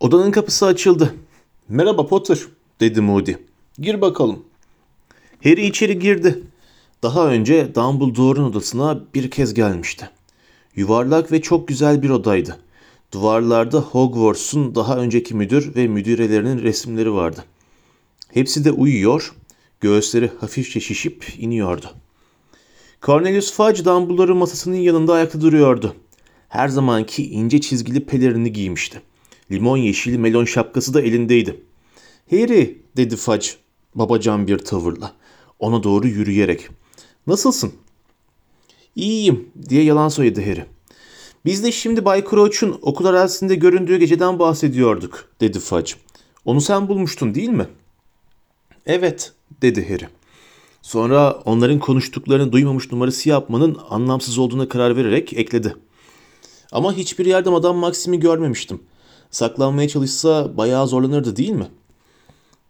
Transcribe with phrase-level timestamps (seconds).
[0.00, 1.14] Odanın kapısı açıldı.
[1.68, 2.38] Merhaba Potter
[2.80, 3.32] dedi Moody.
[3.78, 4.44] Gir bakalım.
[5.44, 6.42] Harry içeri girdi.
[7.02, 10.10] Daha önce Dumbledore'un odasına bir kez gelmişti.
[10.76, 12.58] Yuvarlak ve çok güzel bir odaydı.
[13.12, 17.44] Duvarlarda Hogwarts'un daha önceki müdür ve müdürelerinin resimleri vardı.
[18.28, 19.34] Hepsi de uyuyor,
[19.80, 21.86] göğüsleri hafifçe şişip iniyordu.
[23.02, 25.94] Cornelius Fudge Dumbledore'un masasının yanında ayakta duruyordu.
[26.48, 29.02] Her zamanki ince çizgili pelerini giymişti.
[29.50, 31.60] Limon yeşili melon şapkası da elindeydi.
[32.30, 33.48] Harry dedi Fudge
[33.94, 35.12] babacan bir tavırla.
[35.58, 36.68] Ona doğru yürüyerek.
[37.26, 37.72] Nasılsın?
[38.96, 40.66] İyiyim diye yalan söyledi Harry.
[41.44, 45.92] Biz de şimdi Bay Crouch'un okul arazisinde göründüğü geceden bahsediyorduk dedi Fudge.
[46.44, 47.66] Onu sen bulmuştun değil mi?
[48.86, 49.32] Evet
[49.62, 50.08] dedi Harry.
[50.82, 55.76] Sonra onların konuştuklarını duymamış numarası yapmanın anlamsız olduğuna karar vererek ekledi.
[56.72, 58.80] Ama hiçbir yerde Madame Maxim'i görmemiştim.
[59.30, 61.68] Saklanmaya çalışsa bayağı zorlanırdı değil mi?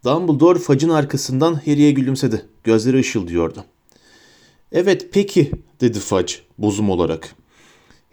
[0.05, 2.45] Dumbledore facın arkasından Harry'e gülümsedi.
[2.63, 3.65] Gözleri ışıldıyordu.
[4.71, 7.35] Evet peki dedi Fudge bozum olarak.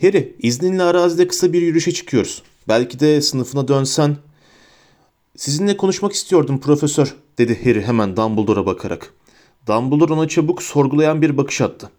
[0.00, 2.42] Harry izninle arazide kısa bir yürüyüşe çıkıyoruz.
[2.68, 4.16] Belki de sınıfına dönsen.
[5.36, 9.14] Sizinle konuşmak istiyordum profesör dedi Harry hemen Dumbledore'a bakarak.
[9.66, 11.90] Dumbledore ona çabuk sorgulayan bir bakış attı.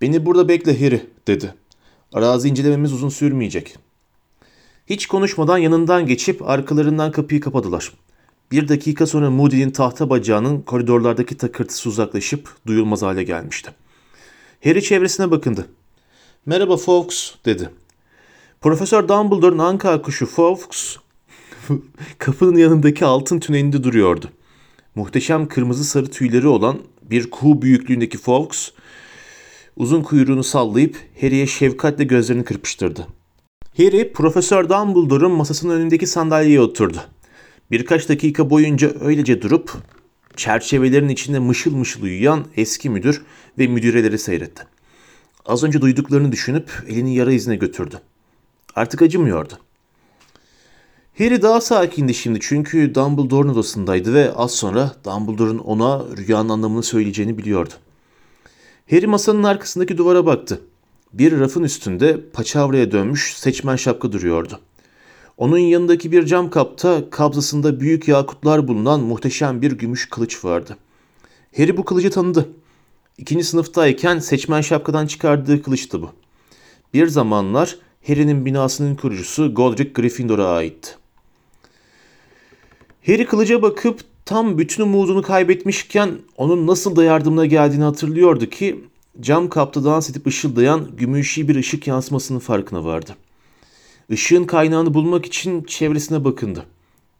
[0.00, 1.54] Beni burada bekle Harry dedi.
[2.12, 3.76] Arazi incelememiz uzun sürmeyecek.
[4.86, 7.92] Hiç konuşmadan yanından geçip arkalarından kapıyı kapadılar.
[8.50, 13.70] Bir dakika sonra Moody'nin tahta bacağının koridorlardaki takırtısı uzaklaşıp duyulmaz hale gelmişti.
[14.64, 15.66] Harry çevresine bakındı.
[16.46, 17.70] Merhaba Fawkes dedi.
[18.60, 20.96] Profesör Dumbledore'un anka kuşu Fawkes
[22.18, 24.30] kapının yanındaki altın tünelinde duruyordu.
[24.94, 28.72] Muhteşem kırmızı sarı tüyleri olan bir kuğu büyüklüğündeki Fawkes
[29.76, 33.06] uzun kuyruğunu sallayıp Harry'e şefkatle gözlerini kırpıştırdı.
[33.76, 36.98] Harry, Profesör Dumbledore'un masasının önündeki sandalyeye oturdu.
[37.70, 39.72] Birkaç dakika boyunca öylece durup
[40.36, 43.22] çerçevelerin içinde mışıl mışıl uyuyan eski müdür
[43.58, 44.62] ve müdüreleri seyretti.
[45.46, 48.00] Az önce duyduklarını düşünüp elini yara izine götürdü.
[48.74, 49.58] Artık acımıyordu.
[51.18, 57.38] Harry daha sakindi şimdi çünkü Dumbledore'un odasındaydı ve az sonra Dumbledore'un ona rüyanın anlamını söyleyeceğini
[57.38, 57.74] biliyordu.
[58.90, 60.60] Harry masanın arkasındaki duvara baktı.
[61.12, 64.60] Bir rafın üstünde paçavraya dönmüş seçmen şapka duruyordu.
[65.36, 70.76] Onun yanındaki bir cam kapta kabzasında büyük yakutlar bulunan muhteşem bir gümüş kılıç vardı.
[71.56, 72.48] Harry bu kılıcı tanıdı.
[73.18, 76.10] İkinci sınıftayken seçmen şapkadan çıkardığı kılıçtı bu.
[76.94, 80.90] Bir zamanlar Harry'nin binasının kurucusu Godric Gryffindor'a aitti.
[83.06, 88.84] Harry kılıca bakıp tam bütün umudunu kaybetmişken onun nasıl da yardımına geldiğini hatırlıyordu ki
[89.20, 93.16] cam kapta dans edip ışıldayan gümüşi bir ışık yansımasının farkına vardı.
[94.08, 96.66] Işığın kaynağını bulmak için çevresine bakındı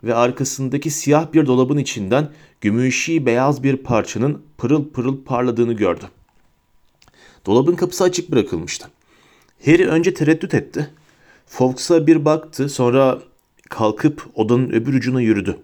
[0.04, 2.30] ve arkasındaki siyah bir dolabın içinden
[2.60, 6.04] gümüşi beyaz bir parçanın pırıl pırıl parladığını gördü.
[7.46, 8.88] Dolabın kapısı açık bırakılmıştı.
[9.64, 10.90] Harry önce tereddüt etti.
[11.46, 13.18] Fawkes'a bir baktı sonra
[13.70, 15.58] kalkıp odanın öbür ucuna yürüdü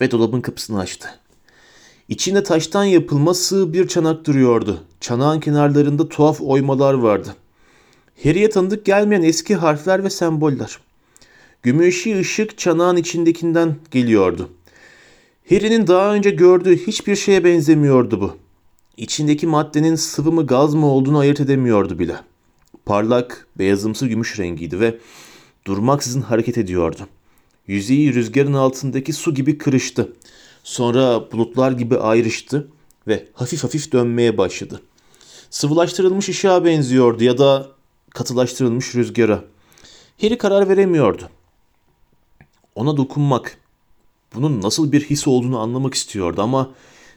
[0.00, 1.08] ve dolabın kapısını açtı.
[2.08, 4.80] İçinde taştan yapılma sığ bir çanak duruyordu.
[5.00, 7.34] Çanağın kenarlarında tuhaf oymalar vardı.
[8.22, 10.78] Harry'e tanıdık gelmeyen eski harfler ve semboller.
[11.62, 14.50] Gümüşü ışık çanağın içindekinden geliyordu.
[15.50, 18.36] Harry'nin daha önce gördüğü hiçbir şeye benzemiyordu bu.
[18.96, 22.16] İçindeki maddenin sıvı mı gaz mı olduğunu ayırt edemiyordu bile.
[22.86, 24.98] Parlak, beyazımsı gümüş rengiydi ve
[25.66, 27.08] durmaksızın hareket ediyordu.
[27.66, 30.12] Yüzeyi rüzgarın altındaki su gibi kırıştı.
[30.64, 32.68] Sonra bulutlar gibi ayrıştı
[33.08, 34.82] ve hafif hafif dönmeye başladı.
[35.50, 37.68] Sıvılaştırılmış ışığa benziyordu ya da
[38.10, 39.44] katılaştırılmış rüzgara.
[40.20, 41.28] Harry karar veremiyordu.
[42.74, 43.58] Ona dokunmak,
[44.34, 46.70] bunun nasıl bir his olduğunu anlamak istiyordu ama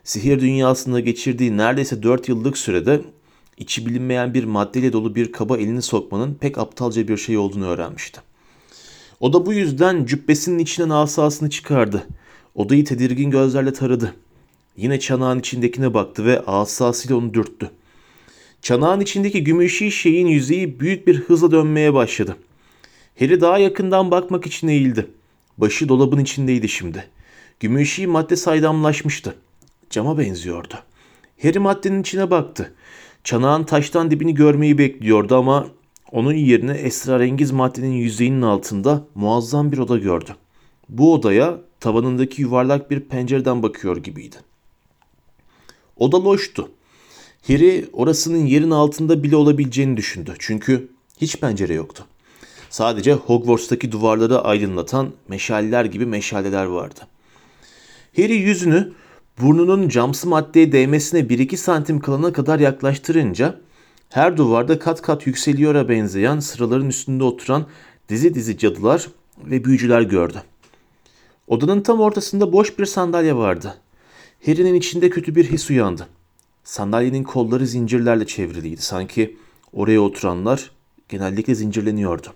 [0.04, 3.02] sihir dünyasında geçirdiği neredeyse 4 yıllık sürede
[3.58, 8.22] içi bilinmeyen bir maddeyle dolu bir kaba elini sokmanın pek aptalca bir şey olduğunu öğrenmişti.
[9.20, 12.08] O da bu yüzden cübbesinin içinden asasını çıkardı.
[12.58, 14.14] Odayı tedirgin gözlerle taradı.
[14.78, 17.72] Yine çanağın içindekine baktı ve asasıyla onu dürttü.
[18.62, 22.38] Çanağın içindeki gümüşi şeyin yüzeyi büyük bir hızla dönmeye başladı.
[23.20, 25.08] Harry daha yakından bakmak için eğildi.
[25.58, 27.08] Başı dolabın içindeydi şimdi.
[27.60, 29.36] Gümüşi madde saydamlaşmıştı.
[29.90, 30.74] Cama benziyordu.
[31.42, 32.74] Harry maddenin içine baktı.
[33.24, 35.68] Çanağın taştan dibini görmeyi bekliyordu ama
[36.12, 40.36] onun yerine esrarengiz maddenin yüzeyinin altında muazzam bir oda gördü.
[40.90, 44.36] Bu odaya tavanındaki yuvarlak bir pencereden bakıyor gibiydi.
[45.98, 46.72] Oda loştu.
[47.48, 50.34] Harry orasının yerin altında bile olabileceğini düşündü.
[50.40, 50.90] Çünkü
[51.22, 52.06] hiç pencere yoktu.
[52.70, 57.00] Sadece Hogwarts'taki duvarları aydınlatan meşaleler gibi meşaleler vardı.
[58.16, 58.94] Harry yüzünü
[59.42, 63.60] burnunun camsı maddeye değmesine 1-2 santim kalana kadar yaklaştırınca
[64.10, 67.66] her duvarda kat kat yükseliyora benzeyen sıraların üstünde oturan
[68.10, 69.08] dizi dizi cadılar
[69.46, 70.44] ve büyücüler gördü.
[71.48, 73.78] Odanın tam ortasında boş bir sandalye vardı.
[74.46, 76.08] Harry'nin içinde kötü bir his uyandı.
[76.64, 78.82] Sandalyenin kolları zincirlerle çevriliydi.
[78.82, 79.38] Sanki
[79.74, 80.72] oraya oturanlar
[81.10, 82.28] genellikle zincirleniyordu.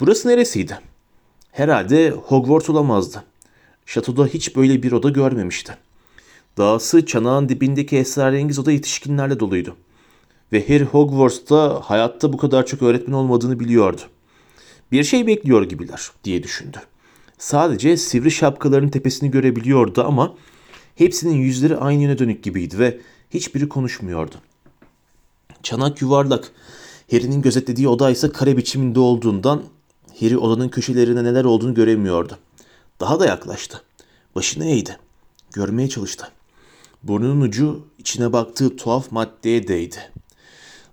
[0.00, 0.78] Burası neresiydi?
[1.52, 3.24] Herhalde Hogwarts olamazdı.
[3.86, 5.76] Şatoda hiç böyle bir oda görmemişti.
[6.58, 9.76] Dağısı çanağın dibindeki esrarengiz oda yetişkinlerle doluydu.
[10.52, 14.00] Ve Harry Hogwarts'ta hayatta bu kadar çok öğretmen olmadığını biliyordu.
[14.92, 16.78] Bir şey bekliyor gibiler diye düşündü.
[17.38, 20.34] Sadece sivri şapkaların tepesini görebiliyordu ama
[20.94, 23.00] hepsinin yüzleri aynı yöne dönük gibiydi ve
[23.30, 24.34] hiçbiri konuşmuyordu.
[25.62, 26.52] Çanak yuvarlak.
[27.10, 29.62] Harry'nin gözetlediği oda ise kare biçiminde olduğundan
[30.20, 32.38] Harry odanın köşelerinde neler olduğunu göremiyordu.
[33.00, 33.82] Daha da yaklaştı.
[34.34, 34.96] Başını eğdi.
[35.52, 36.28] Görmeye çalıştı.
[37.02, 39.96] Burnunun ucu içine baktığı tuhaf maddeye değdi.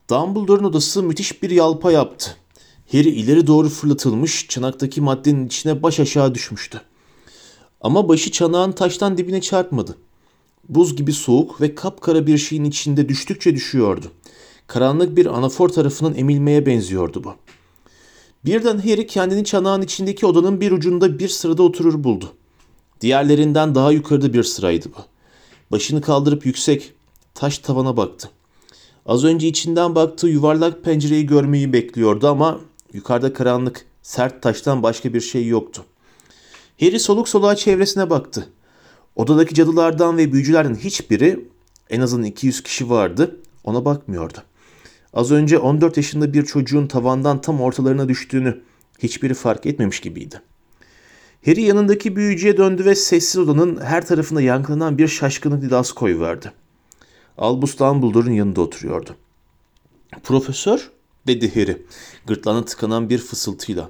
[0.09, 2.37] Dumbledore'un odası müthiş bir yalpa yaptı.
[2.91, 6.81] Harry ileri doğru fırlatılmış, çanaktaki maddenin içine baş aşağı düşmüştü.
[7.81, 9.97] Ama başı çanağın taştan dibine çarpmadı.
[10.69, 14.05] Buz gibi soğuk ve kapkara bir şeyin içinde düştükçe düşüyordu.
[14.67, 17.33] Karanlık bir anafor tarafından emilmeye benziyordu bu.
[18.45, 22.33] Birden Harry kendini çanağın içindeki odanın bir ucunda bir sırada oturur buldu.
[23.01, 25.01] Diğerlerinden daha yukarıda bir sıraydı bu.
[25.71, 26.93] Başını kaldırıp yüksek,
[27.33, 28.29] taş tavana baktı.
[29.05, 32.59] Az önce içinden baktığı yuvarlak pencereyi görmeyi bekliyordu ama
[32.95, 35.85] yukarıda karanlık, sert taştan başka bir şey yoktu.
[36.79, 38.49] Harry soluk soluğa çevresine baktı.
[39.15, 41.45] Odadaki cadılardan ve büyücülerden hiçbiri,
[41.89, 44.37] en azından 200 kişi vardı, ona bakmıyordu.
[45.13, 48.61] Az önce 14 yaşında bir çocuğun tavandan tam ortalarına düştüğünü
[48.99, 50.41] hiçbiri fark etmemiş gibiydi.
[51.45, 56.51] Harry yanındaki büyücüye döndü ve sessiz odanın her tarafında yankılanan bir şaşkınlık nidası koyuverdi.
[57.37, 59.15] Albus Dumbledore'un yanında oturuyordu.
[60.23, 60.91] Profesör,
[61.27, 61.85] dedi Harry,
[62.25, 63.89] gırtlağına tıkanan bir fısıltıyla.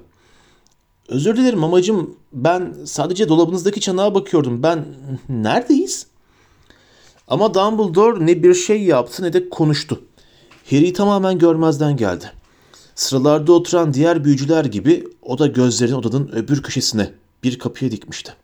[1.08, 4.62] Özür dilerim amacım ben sadece dolabınızdaki çanağa bakıyordum.
[4.62, 4.84] Ben
[5.28, 6.06] neredeyiz?
[7.28, 10.00] Ama Dumbledore ne bir şey yaptı ne de konuştu.
[10.70, 12.32] Harry'i tamamen görmezden geldi.
[12.94, 17.12] Sıralarda oturan diğer büyücüler gibi o da gözlerini odanın öbür köşesine
[17.42, 18.34] bir kapıya dikmişti.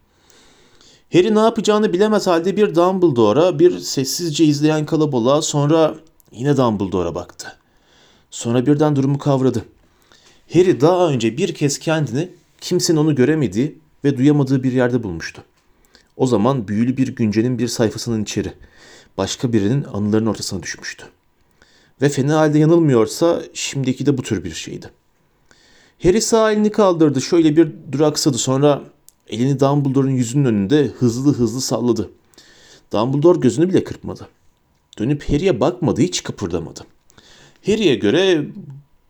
[1.13, 5.95] Harry ne yapacağını bilemez halde bir Dumbledore'a, bir sessizce izleyen kalabalığa, sonra
[6.33, 7.59] yine Dumbledore'a baktı.
[8.33, 9.65] Sonra birden durumu kavradı.
[10.53, 12.29] Harry daha önce bir kez kendini
[12.61, 15.43] kimsenin onu göremediği ve duyamadığı bir yerde bulmuştu.
[16.17, 18.53] O zaman büyülü bir güncenin bir sayfasının içeri,
[19.19, 21.07] başka birinin anılarının ortasına düşmüştü.
[22.03, 24.91] Ve fena halde yanılmıyorsa şimdiki de bu tür bir şeydi.
[26.03, 28.83] Harry sağ elini kaldırdı, şöyle bir duraksadı sonra
[29.29, 32.11] elini Dumbledore'un yüzünün önünde hızlı hızlı salladı.
[32.93, 34.29] Dumbledore gözünü bile kırpmadı.
[34.99, 36.81] Dönüp Harry'e bakmadı, hiç kıpırdamadı.
[37.67, 38.45] Harry'e göre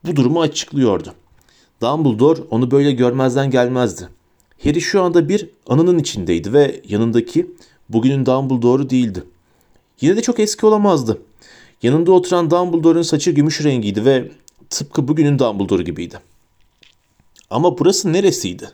[0.04, 1.14] bu durumu açıklıyordu.
[1.80, 4.08] Dumbledore onu böyle görmezden gelmezdi.
[4.64, 7.50] Harry şu anda bir anının içindeydi ve yanındaki
[7.88, 9.24] bugünün Dumbledore'u değildi.
[10.00, 11.22] Yine de çok eski olamazdı.
[11.82, 14.30] Yanında oturan Dumbledore'un saçı gümüş rengiydi ve
[14.70, 16.18] tıpkı bugünün Dumbledore gibiydi.
[17.50, 18.70] Ama burası neresiydi?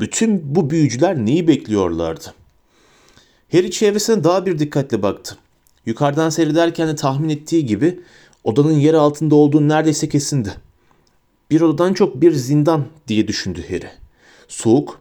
[0.00, 2.34] Bütün bu büyücüler neyi bekliyorlardı?
[3.52, 5.36] Harry çevresine daha bir dikkatle baktı.
[5.86, 8.00] Yukarıdan seyrederken de tahmin ettiği gibi
[8.44, 10.54] odanın yer altında olduğu neredeyse kesindi.
[11.50, 13.90] Bir odadan çok bir zindan diye düşündü Harry.
[14.48, 15.00] Soğuk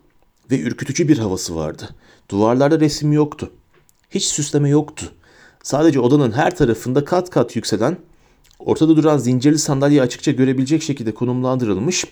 [0.52, 1.90] ve ürkütücü bir havası vardı.
[2.30, 3.52] Duvarlarda resim yoktu.
[4.10, 5.06] Hiç süsleme yoktu.
[5.64, 7.98] Sadece odanın her tarafında kat kat yükselen,
[8.60, 12.06] ortada duran zincirli sandalye açıkça görebilecek şekilde konumlandırılmış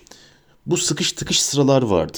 [0.65, 2.17] bu sıkış tıkış sıralar vardı.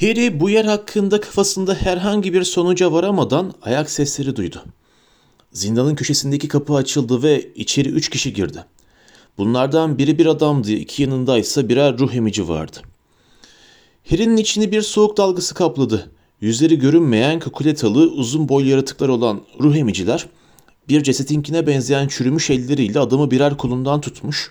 [0.00, 4.64] Harry bu yer hakkında kafasında herhangi bir sonuca varamadan ayak sesleri duydu.
[5.52, 8.64] Zindanın köşesindeki kapı açıldı ve içeri üç kişi girdi.
[9.38, 12.78] Bunlardan biri bir adamdı, iki yanında ise birer ruh emici vardı.
[14.10, 16.10] Harry'nin içini bir soğuk dalgası kapladı.
[16.40, 20.26] Yüzleri görünmeyen kakuletalı uzun boylu yaratıklar olan ruh emiciler
[20.88, 24.50] bir cesetinkine benzeyen çürümüş elleriyle adamı birer kolundan tutmuş,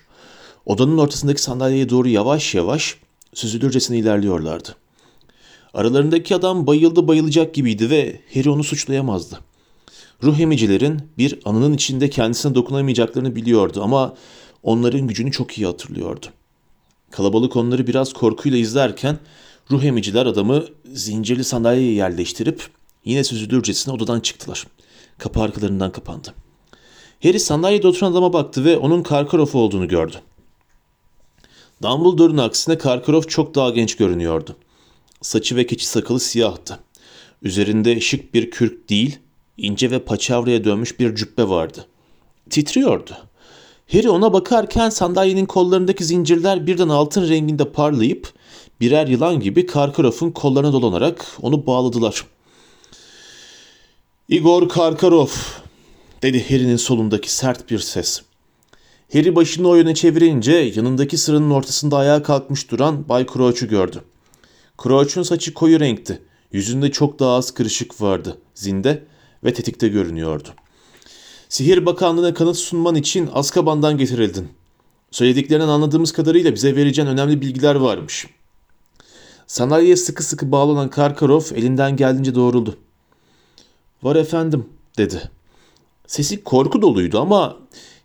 [0.65, 2.97] odanın ortasındaki sandalyeye doğru yavaş yavaş
[3.33, 4.75] süzülürcesine ilerliyorlardı.
[5.73, 9.39] Aralarındaki adam bayıldı bayılacak gibiydi ve Harry onu suçlayamazdı.
[10.23, 14.15] Ruh emicilerin bir anının içinde kendisine dokunamayacaklarını biliyordu ama
[14.63, 16.25] onların gücünü çok iyi hatırlıyordu.
[17.11, 19.19] Kalabalık onları biraz korkuyla izlerken
[19.71, 22.67] ruh emiciler adamı zincirli sandalyeye yerleştirip
[23.05, 24.67] yine süzülürcesine odadan çıktılar.
[25.17, 26.33] Kapı arkalarından kapandı.
[27.23, 30.15] Harry sandalyede oturan adama baktı ve onun Karkaroff olduğunu gördü.
[31.83, 34.55] Dumbledore'un aksine Karkaroff çok daha genç görünüyordu.
[35.21, 36.79] Saçı ve keçi sakalı siyahtı.
[37.41, 39.19] Üzerinde şık bir kürk değil,
[39.61, 41.85] ince ve paçavraya dönmüş bir cübbe vardı.
[42.49, 43.17] Titriyordu.
[43.91, 48.33] Harry ona bakarken sandalyenin kollarındaki zincirler birden altın renginde parlayıp
[48.81, 52.25] birer yılan gibi Karkaroff'un kollarına dolanarak onu bağladılar.
[54.29, 55.61] Igor Karkaroff,
[56.21, 58.21] dedi Harry'nin solundaki sert bir ses.
[59.13, 64.03] Harry başını o yöne çevirince yanındaki sıranın ortasında ayağa kalkmış duran Bay Crouch'u gördü.
[64.83, 66.21] Crouch'un saçı koyu renkti.
[66.51, 68.37] Yüzünde çok daha az kırışık vardı.
[68.55, 69.03] Zinde
[69.43, 70.49] ve tetikte görünüyordu.
[71.49, 74.49] Sihir Bakanlığı'na kanıt sunman için Azkaban'dan getirildin.
[75.11, 78.27] Söylediklerinden anladığımız kadarıyla bize vereceğin önemli bilgiler varmış.
[79.47, 82.77] Sandalyeye sıkı sıkı bağlanan Karkaroff elinden geldiğince doğruldu.
[84.03, 84.65] Var efendim
[84.97, 85.31] dedi.
[86.07, 87.57] Sesi korku doluydu ama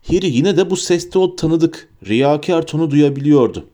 [0.08, 3.66] Harry yine de bu seste o tanıdık, riyakar tonu duyabiliyordu.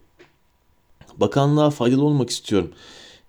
[1.17, 2.73] Bakanlığa faydalı olmak istiyorum.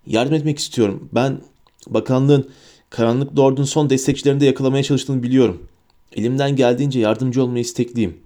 [0.06, 1.08] Yardım etmek istiyorum.
[1.12, 1.40] Ben
[1.86, 2.50] bakanlığın
[2.90, 5.66] karanlık lordun son destekçilerini de yakalamaya çalıştığını biliyorum.
[6.12, 8.16] Elimden geldiğince yardımcı olmaya istekliyim.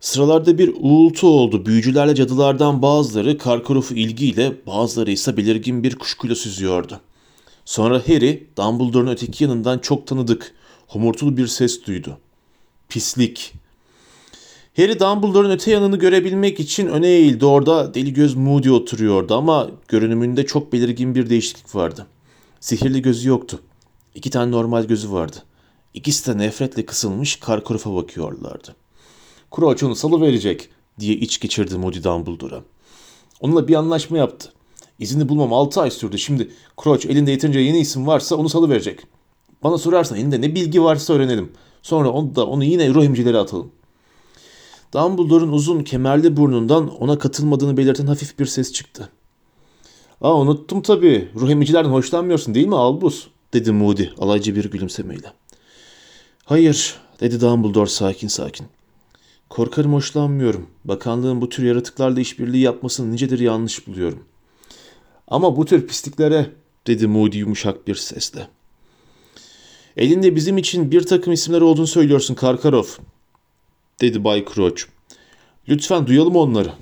[0.00, 1.66] Sıralarda bir uğultu oldu.
[1.66, 7.00] Büyücülerle cadılardan bazıları Karkaroff'u ilgiyle, bazıları ise belirgin bir kuşkuyla süzüyordu.
[7.64, 10.54] Sonra Harry, Dumbledore'un öteki yanından çok tanıdık,
[10.86, 12.18] homurtulu bir ses duydu.
[12.88, 13.52] Pislik.
[14.76, 17.46] Harry Dumbledore'un öte yanını görebilmek için öne eğildi.
[17.46, 22.06] Orada deli göz Moody oturuyordu ama görünümünde çok belirgin bir değişiklik vardı.
[22.62, 23.60] Sihirli gözü yoktu.
[24.14, 25.36] İki tane normal gözü vardı.
[25.94, 28.76] İkisi de nefretle kısılmış Karkaroff'a bakıyorlardı.
[29.56, 30.68] Crouch onu salı verecek
[31.00, 32.62] diye iç geçirdi Moody Dumbledore'a.
[33.40, 34.52] Onunla bir anlaşma yaptı.
[34.98, 36.18] İzini bulmam 6 ay sürdü.
[36.18, 36.50] Şimdi
[36.82, 39.00] Crouch elinde yeterince yeni isim varsa onu salı verecek.
[39.62, 41.52] Bana sorarsan elinde ne bilgi varsa öğrenelim.
[41.82, 43.72] Sonra onu da onu yine ruh atalım.
[44.94, 49.08] Dumbledore'un uzun kemerli burnundan ona katılmadığını belirten hafif bir ses çıktı.
[50.22, 51.28] Aa unuttum tabii.
[51.34, 53.26] Ruh emicilerden hoşlanmıyorsun değil mi Albus?
[53.52, 55.32] dedi Moody alaycı bir gülümsemeyle.
[56.44, 58.66] Hayır dedi Dumbledore sakin sakin.
[59.48, 60.66] Korkarım hoşlanmıyorum.
[60.84, 64.24] Bakanlığın bu tür yaratıklarla işbirliği yapmasını nicedir yanlış buluyorum.
[65.28, 66.50] Ama bu tür pisliklere
[66.86, 68.48] dedi Moody yumuşak bir sesle.
[69.96, 72.98] Elinde bizim için bir takım isimler olduğunu söylüyorsun Karkaroff
[74.00, 74.82] dedi Bay Crouch.
[75.68, 76.72] Lütfen duyalım onları.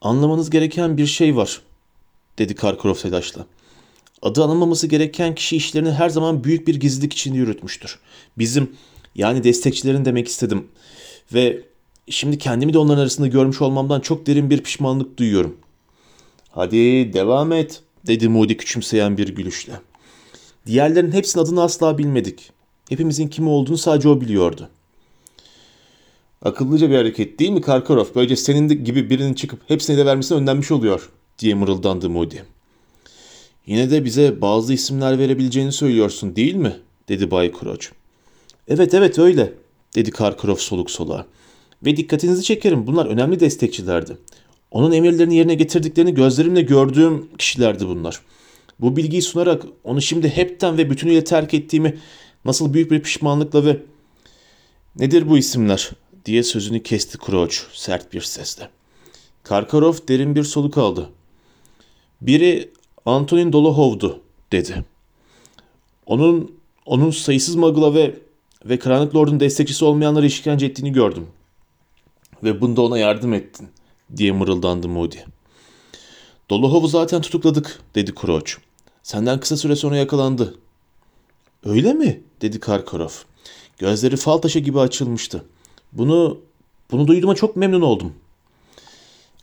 [0.00, 1.62] Anlamanız gereken bir şey var
[2.38, 3.46] dedi Karkaroff telaşla.
[4.22, 7.98] Adı anılmaması gereken kişi işlerini her zaman büyük bir gizlilik içinde yürütmüştür.
[8.38, 8.76] Bizim
[9.14, 10.68] yani destekçilerin demek istedim.
[11.34, 11.62] Ve
[12.10, 15.56] şimdi kendimi de onların arasında görmüş olmamdan çok derin bir pişmanlık duyuyorum.
[16.50, 19.72] Hadi devam et dedi Moody küçümseyen bir gülüşle.
[20.66, 22.50] Diğerlerin hepsinin adını asla bilmedik.
[22.88, 24.68] Hepimizin kim olduğunu sadece o biliyordu.
[26.42, 28.14] Akıllıca bir hareket değil mi Karkaroff?
[28.14, 32.36] Böylece senin gibi birinin çıkıp hepsini de vermesine önlenmiş oluyor diye mırıldandı Moody.
[33.66, 36.76] Yine de bize bazı isimler verebileceğini söylüyorsun değil mi?
[37.08, 37.86] dedi Bay Crouch.
[38.68, 39.52] Evet evet öyle
[39.94, 41.26] dedi Karkaroff soluk soluğa.
[41.84, 44.16] Ve dikkatinizi çekerim bunlar önemli destekçilerdi.
[44.70, 48.20] Onun emirlerini yerine getirdiklerini gözlerimle gördüğüm kişilerdi bunlar.
[48.80, 51.98] Bu bilgiyi sunarak onu şimdi hepten ve bütünüyle terk ettiğimi
[52.44, 53.82] nasıl büyük bir pişmanlıkla ve
[54.98, 55.90] nedir bu isimler
[56.24, 58.68] diye sözünü kesti Crouch sert bir sesle.
[59.42, 61.10] Karkaroff derin bir soluk aldı.
[62.20, 62.70] Biri
[63.06, 64.20] Antonin Dolohov'du
[64.52, 64.84] dedi.
[66.06, 66.56] Onun
[66.86, 68.14] onun sayısız magla ve
[68.64, 71.26] ve Karanlık Lord'un destekçisi olmayanları işkence ettiğini gördüm.
[72.42, 73.68] Ve bunda ona yardım ettin
[74.16, 75.16] diye mırıldandı Moody.
[76.50, 78.52] Dolohov'u zaten tutukladık dedi Crouch.
[79.02, 80.58] Senden kısa süre sonra yakalandı.
[81.64, 82.22] Öyle mi?
[82.42, 83.24] dedi Karkaroff.
[83.78, 85.44] Gözleri fal taşı gibi açılmıştı.
[85.92, 86.38] Bunu
[86.90, 88.12] bunu duyduğuma çok memnun oldum.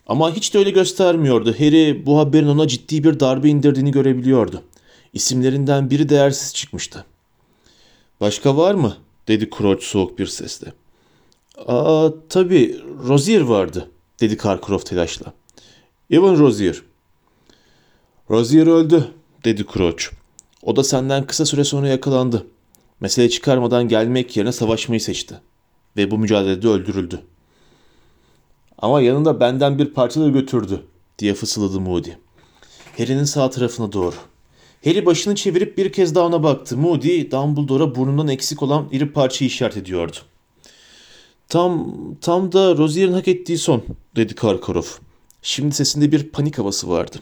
[0.06, 1.54] Ama hiç de öyle göstermiyordu.
[1.58, 4.62] Harry bu haberin ona ciddi bir darbe indirdiğini görebiliyordu.
[5.12, 7.04] İsimlerinden biri değersiz çıkmıştı.
[8.20, 8.96] Başka var mı?
[9.28, 10.72] dedi Crouch soğuk bir sesle.
[11.66, 15.32] Aa tabii Rozier vardı dedi Karkaroff telaşla.
[16.10, 16.82] Evan Rozier.
[18.30, 19.08] Rozier öldü
[19.44, 20.04] dedi Crouch.
[20.62, 22.46] O da senden kısa süre sonra yakalandı.
[23.00, 25.40] Mesele çıkarmadan gelmek yerine savaşmayı seçti.
[25.96, 27.20] Ve bu mücadelede öldürüldü.
[28.84, 30.82] Ama yanında benden bir parça da götürdü
[31.18, 32.10] diye fısıldadı Moody.
[32.98, 34.14] Harry'nin sağ tarafına doğru.
[34.84, 36.76] Harry başını çevirip bir kez daha ona baktı.
[36.76, 40.16] Moody, Dumbledore'a burnundan eksik olan iri parçayı işaret ediyordu.
[41.48, 43.82] Tam, tam da Rozier'in hak ettiği son,
[44.16, 44.98] dedi Karkaroff.
[45.42, 47.16] Şimdi sesinde bir panik havası vardı.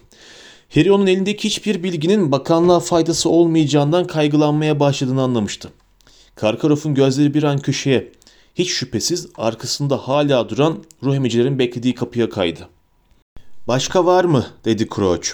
[0.74, 5.70] Harry onun elindeki hiçbir bilginin bakanlığa faydası olmayacağından kaygılanmaya başladığını anlamıştı.
[6.34, 8.12] Karkaroff'un gözleri bir an köşeye,
[8.54, 12.68] hiç şüphesiz arkasında hala duran ruh emicilerin beklediği kapıya kaydı.
[13.68, 14.46] Başka var mı?
[14.64, 15.28] dedi Crouch.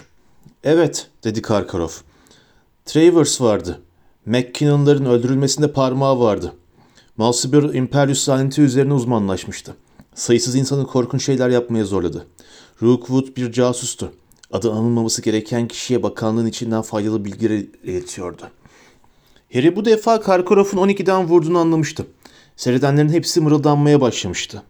[0.64, 1.90] Evet, dedi Karkarov.
[2.84, 3.80] Travers vardı.
[4.26, 6.52] McKinnon'ların öldürülmesinde parmağı vardı.
[7.16, 9.76] Malsibir Imperius laneti üzerine uzmanlaşmıştı.
[10.14, 12.26] Sayısız insanı korkunç şeyler yapmaya zorladı.
[12.82, 14.12] Rookwood bir casustu.
[14.52, 18.42] Adı anılmaması gereken kişiye bakanlığın içinden faydalı bilgiler iletiyordu.
[19.52, 22.06] Harry bu defa Karkarov'un 12'den vurduğunu anlamıştı.
[22.59, 24.62] Seyredenlerin hepsi mırıldanmaya başlamıştı.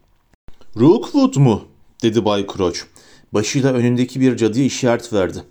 [0.77, 1.63] Rookwood mu?
[2.03, 2.79] dedi Bay Crouch.
[3.33, 5.43] Başıyla önündeki bir cadıya işaret verdi.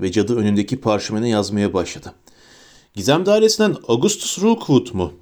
[0.00, 2.12] Ve cadı önündeki parşömene yazmaya başladı.
[2.94, 5.12] Gizem dairesinden Augustus Rookwood mu?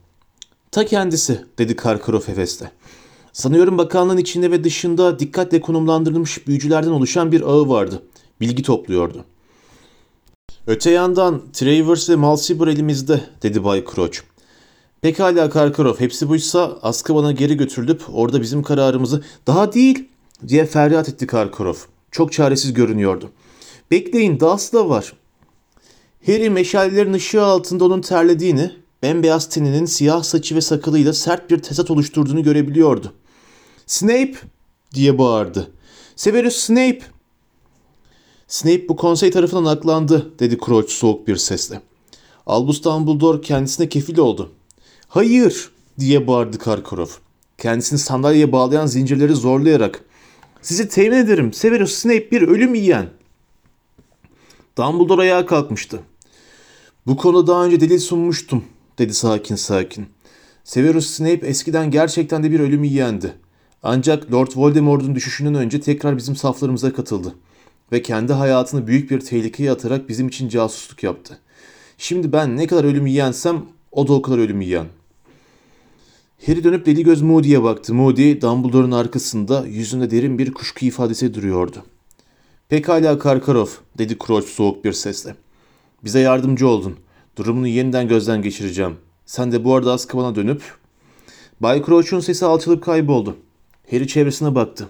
[0.71, 2.71] Ta kendisi, dedi Karkarov hevesle.
[3.33, 8.03] Sanıyorum bakanlığın içinde ve dışında dikkatle konumlandırılmış büyücülerden oluşan bir ağı vardı.
[8.41, 9.25] Bilgi topluyordu.
[10.67, 14.19] Öte yandan Travers ve Malsibur elimizde, dedi Bay Crouch.
[15.03, 19.23] Pekala Karkarov, hepsi buysa Azkaban'a geri götürülüp orada bizim kararımızı...
[19.47, 20.09] Daha değil,
[20.49, 21.75] diye feryat etti Karkarov.
[22.11, 23.31] Çok çaresiz görünüyordu.
[23.91, 25.13] Bekleyin, dahası da var.
[26.27, 31.91] Harry meşalelerin ışığı altında onun terlediğini, bembeyaz teninin siyah saçı ve sakalıyla sert bir tesat
[31.91, 33.13] oluşturduğunu görebiliyordu.
[33.87, 34.35] Snape
[34.95, 35.71] diye bağırdı.
[36.17, 37.01] Severus Snape.
[38.49, 41.81] Snape bu konsey tarafından aklandı dedi Crouch soğuk bir sesle.
[42.47, 44.51] Albus Dumbledore kendisine kefil oldu.
[45.11, 47.09] Hayır diye bağırdı Karkarov.
[47.59, 50.05] Kendisini sandalyeye bağlayan zincirleri zorlayarak.
[50.63, 53.11] Sizi temin ederim Severus Snape bir ölüm yiyen.
[54.79, 56.01] Dumbledore ayağa kalkmıştı.
[57.07, 58.65] Bu konuda daha önce delil sunmuştum
[58.99, 60.07] dedi sakin sakin.
[60.65, 63.35] Severus Snape eskiden gerçekten de bir ölüm yiyendi.
[63.83, 67.35] Ancak Lord Voldemort'un düşüşünden önce tekrar bizim saflarımıza katıldı.
[67.93, 71.39] Ve kendi hayatını büyük bir tehlikeye atarak bizim için casusluk yaptı.
[71.99, 73.63] Şimdi ben ne kadar ölüm yiyensem
[73.93, 74.87] o da o kadar ölüm yiyen.
[76.47, 77.95] Harry dönüp deli göz Moody'ye baktı.
[77.95, 81.85] Moody, Dumbledore'un arkasında yüzünde derin bir kuşku ifadesi duruyordu.
[82.69, 83.67] Pekala Karkarov,
[83.99, 85.35] dedi Crouch soğuk bir sesle.
[86.05, 86.97] Bize yardımcı oldun.
[87.37, 88.97] Durumunu yeniden gözden geçireceğim.
[89.27, 90.63] Sen de bu arada Azkaban'a dönüp...
[91.61, 93.37] Bay Crouch'un sesi alçalıp kayboldu.
[93.91, 94.89] Harry çevresine baktı.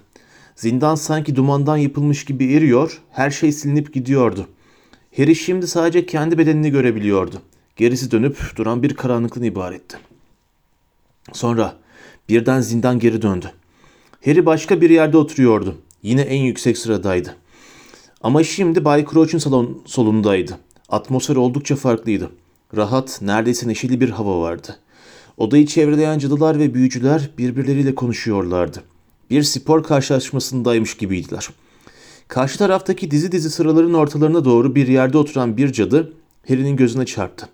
[0.56, 4.46] Zindan sanki dumandan yapılmış gibi eriyor, her şey silinip gidiyordu.
[5.16, 7.36] Harry şimdi sadece kendi bedenini görebiliyordu.
[7.76, 10.09] Gerisi dönüp duran bir karanlıktan ibaretti.
[11.32, 11.76] Sonra
[12.28, 13.50] birden zindan geri döndü.
[14.24, 15.76] Harry başka bir yerde oturuyordu.
[16.02, 17.36] Yine en yüksek sıradaydı.
[18.20, 20.58] Ama şimdi Bay Crouch'un salon solundaydı.
[20.88, 22.30] Atmosfer oldukça farklıydı.
[22.76, 24.76] Rahat, neredeyse neşeli bir hava vardı.
[25.36, 28.82] Odayı çevreleyen cadılar ve büyücüler birbirleriyle konuşuyorlardı.
[29.30, 31.48] Bir spor karşılaşmasındaymış gibiydiler.
[32.28, 36.12] Karşı taraftaki dizi dizi sıraların ortalarına doğru bir yerde oturan bir cadı
[36.48, 37.48] Harry'nin gözüne çarptı.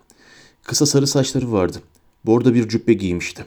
[0.63, 1.77] Kısa sarı saçları vardı.
[2.25, 3.45] Borda bir cübbe giymişti.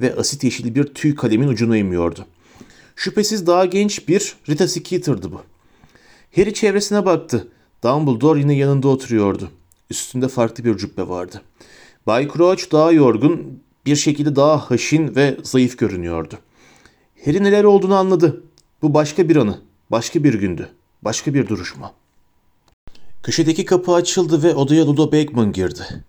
[0.00, 2.26] Ve asit yeşili bir tüy kalemin ucunu emiyordu.
[2.96, 5.42] Şüphesiz daha genç bir Rita Skeeter'dı bu.
[6.36, 7.48] Harry çevresine baktı.
[7.84, 9.50] Dumbledore yine yanında oturuyordu.
[9.90, 11.42] Üstünde farklı bir cübbe vardı.
[12.06, 16.34] Bay Crouch daha yorgun, bir şekilde daha haşin ve zayıf görünüyordu.
[17.24, 18.42] Harry neler olduğunu anladı.
[18.82, 19.58] Bu başka bir anı,
[19.90, 20.68] başka bir gündü,
[21.02, 21.92] başka bir duruşma.
[23.22, 26.04] Köşedeki kapı açıldı ve odaya Ludo Bagman girdi.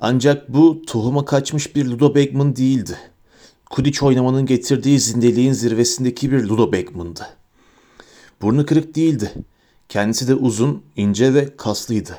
[0.00, 2.98] Ancak bu tohuma kaçmış bir Ludo Bagman değildi.
[3.70, 7.26] Quidditch oynamanın getirdiği zindeliğin zirvesindeki bir Ludo Bagman'dı.
[8.42, 9.32] Burnu kırık değildi.
[9.88, 12.18] Kendisi de uzun, ince ve kaslıydı.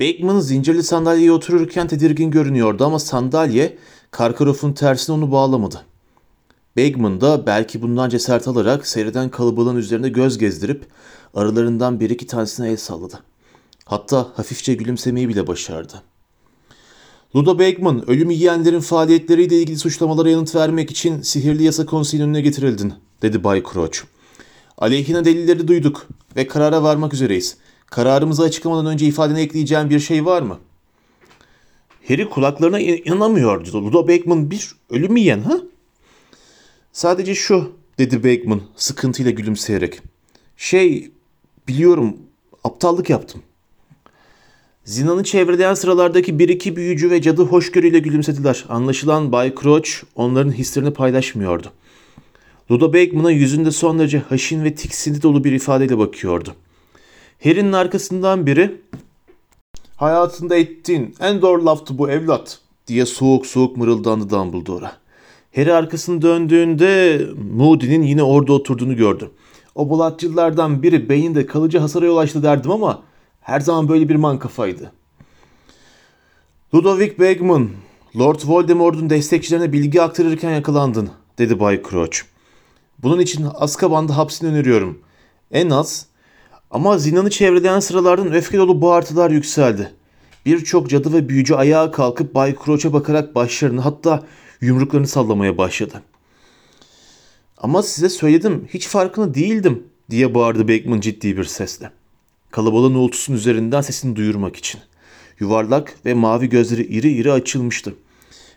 [0.00, 3.78] Bagman zincirli sandalyeye otururken tedirgin görünüyordu ama sandalye
[4.10, 5.84] Karkaroff'un tersine onu bağlamadı.
[6.76, 10.86] Bagman da belki bundan cesaret alarak seyreden kalabalığın üzerinde göz gezdirip
[11.34, 13.20] aralarından bir iki tanesine el salladı.
[13.84, 16.02] Hatta hafifçe gülümsemeyi bile başardı.
[17.36, 22.94] Ludo Bagman, ölüm yiyenlerin faaliyetleriyle ilgili suçlamalara yanıt vermek için sihirli yasa konseyin önüne getirildin,
[23.22, 23.98] dedi Bay Crouch.
[24.78, 27.56] Aleyhine delilleri duyduk ve karara varmak üzereyiz.
[27.86, 30.58] Kararımızı açıklamadan önce ifadene ekleyeceğim bir şey var mı?
[32.08, 33.84] Harry kulaklarına inanamıyordu.
[33.84, 35.60] Ludo Bagman bir ölüm yiyen ha?
[36.92, 40.00] Sadece şu, dedi Bagman sıkıntıyla gülümseyerek.
[40.56, 41.10] Şey,
[41.68, 42.16] biliyorum,
[42.64, 43.42] aptallık yaptım.
[44.84, 48.64] Zinanı çevreleyen sıralardaki bir iki büyücü ve cadı hoşgörüyle gülümsediler.
[48.68, 51.66] Anlaşılan Bay Crouch onların hislerini paylaşmıyordu.
[52.70, 56.54] Ludo Bagman'a yüzünde son derece haşin ve tiksinti dolu bir ifadeyle bakıyordu.
[57.44, 58.80] Harry'nin arkasından biri
[59.96, 64.92] ''Hayatında ettiğin en doğru laftı bu evlat'' diye soğuk soğuk mırıldandı Dumbledore'a.
[65.54, 67.20] Harry arkasını döndüğünde
[67.54, 69.30] Moody'nin yine orada oturduğunu gördü.
[69.74, 73.02] O bulatçılardan biri beyninde kalıcı hasara yol açtı derdim ama
[73.42, 74.92] her zaman böyle bir man kafaydı.
[76.74, 77.70] Ludovic Bagman,
[78.18, 82.18] Lord Voldemort'un destekçilerine bilgi aktarırken yakalandın, dedi Bay Crouch.
[82.98, 84.98] Bunun için Azkaban'da hapsini öneriyorum.
[85.50, 86.06] En az.
[86.70, 89.92] Ama zindanı çevreleyen sıralardan öfke dolu bağırtılar yükseldi.
[90.46, 94.22] Birçok cadı ve büyücü ayağa kalkıp Bay Crouch'a bakarak başlarını hatta
[94.60, 96.02] yumruklarını sallamaya başladı.
[97.58, 101.90] Ama size söyledim, hiç farkında değildim, diye bağırdı Beckman ciddi bir sesle.
[102.52, 104.80] Kalabalığın uğultusunun üzerinden sesini duyurmak için.
[105.40, 107.94] Yuvarlak ve mavi gözleri iri iri açılmıştı.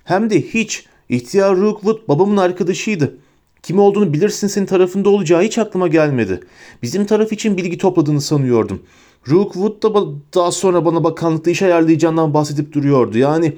[0.04, 0.86] Hem de hiç.
[1.10, 3.18] İhtiyar Rookwood babamın arkadaşıydı.
[3.64, 6.40] Kim olduğunu bilirsin senin tarafında olacağı hiç aklıma gelmedi.
[6.84, 8.82] Bizim taraf için bilgi topladığını sanıyordum.
[9.30, 10.06] Rookwood da
[10.36, 13.18] daha sonra bana bakanlıkta iş ayarlayacağından bahsedip duruyordu.
[13.18, 13.58] Yani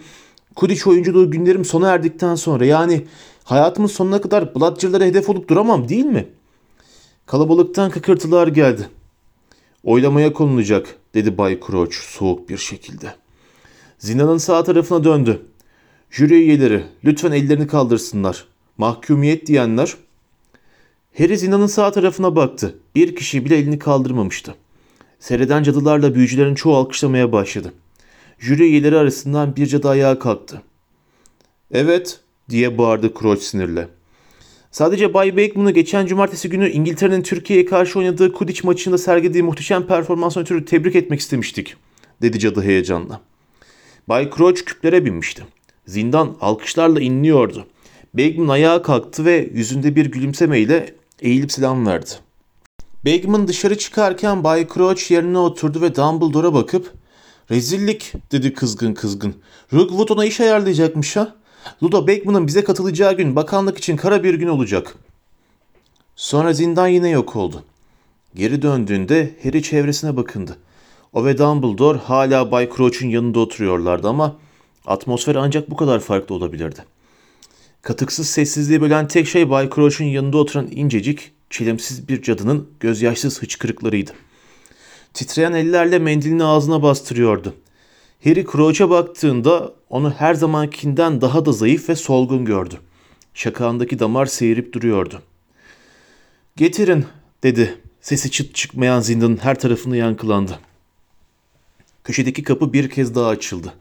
[0.55, 3.05] Quidditch oyunculuğu günlerim sona erdikten sonra yani
[3.43, 6.27] hayatımın sonuna kadar Bludger'lara hedef olup duramam değil mi?
[7.25, 8.89] Kalabalıktan kıkırtılar geldi.
[9.83, 13.15] Oylamaya konulacak dedi Bay Crouch soğuk bir şekilde.
[13.99, 15.41] Zindanın sağ tarafına döndü.
[16.11, 18.47] Jüri üyeleri lütfen ellerini kaldırsınlar.
[18.77, 19.93] Mahkumiyet diyenler.
[21.17, 22.75] Harry zindanın sağ tarafına baktı.
[22.95, 24.55] Bir kişi bile elini kaldırmamıştı.
[25.19, 27.73] Seyreden cadılarla büyücülerin çoğu alkışlamaya başladı.
[28.39, 30.61] Jüri üyeleri arasından bir cadı ayağa kalktı.
[31.71, 33.87] Evet diye bağırdı Crouch sinirle.
[34.71, 40.43] Sadece Bay Bakeman'ı geçen cumartesi günü İngiltere'nin Türkiye'ye karşı oynadığı Quidditch maçında sergilediği muhteşem performansına
[40.43, 41.75] ötürü tebrik etmek istemiştik,
[42.21, 43.21] dedi cadı heyecanla.
[44.07, 45.45] Bay Crouch küplere binmişti.
[45.85, 47.67] Zindan alkışlarla inliyordu.
[48.13, 52.09] Bagman ayağa kalktı ve yüzünde bir gülümsemeyle eğilip selam verdi.
[53.05, 56.93] Bagman dışarı çıkarken Bay Crouch yerine oturdu ve Dumbledore'a bakıp
[57.51, 59.35] ''Rezillik'' dedi kızgın kızgın.
[59.73, 61.35] ''Rookwood ona iş ayarlayacakmış ha.
[61.83, 65.07] Ludo Bagman'ın bize katılacağı gün bakanlık için kara bir gün olacak.''
[66.17, 67.63] Sonra zindan yine yok oldu.
[68.35, 70.57] Geri döndüğünde Harry çevresine bakındı.
[71.13, 74.35] O ve Dumbledore hala Bay Crouch'un yanında oturuyorlardı ama
[74.85, 76.85] atmosfer ancak bu kadar farklı olabilirdi.
[77.81, 84.11] Katıksız sessizliği bölen tek şey Bay Crouch'un yanında oturan incecik, çilemsiz bir cadının gözyaşsız hıçkırıklarıydı.
[85.13, 87.53] Titreyen ellerle mendilini ağzına bastırıyordu.
[88.23, 92.75] Harry Crouch'a baktığında onu her zamankinden daha da zayıf ve solgun gördü.
[93.33, 95.21] Şakağındaki damar seyirip duruyordu.
[96.55, 97.05] Getirin
[97.43, 97.77] dedi.
[98.01, 100.59] Sesi çıt çıkmayan zindanın her tarafını yankılandı.
[102.03, 103.73] Köşedeki kapı bir kez daha açıldı.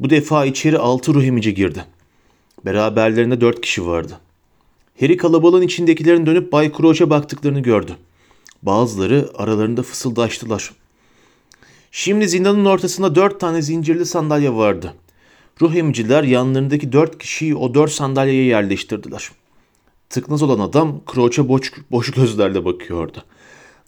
[0.00, 1.84] Bu defa içeri altı ruh emici girdi.
[2.64, 4.18] Beraberlerinde dört kişi vardı.
[5.00, 7.96] Harry kalabalığın içindekilerin dönüp Bay Crouch'a baktıklarını gördü.
[8.62, 10.72] Bazıları aralarında fısıldaştılar.
[11.94, 14.94] Şimdi zindanın ortasında dört tane zincirli sandalye vardı.
[15.60, 19.30] Ruh emiciler yanlarındaki dört kişiyi o dört sandalyeye yerleştirdiler.
[20.10, 23.24] Tıknaz olan adam Crouch'a boş, boş gözlerle bakıyordu.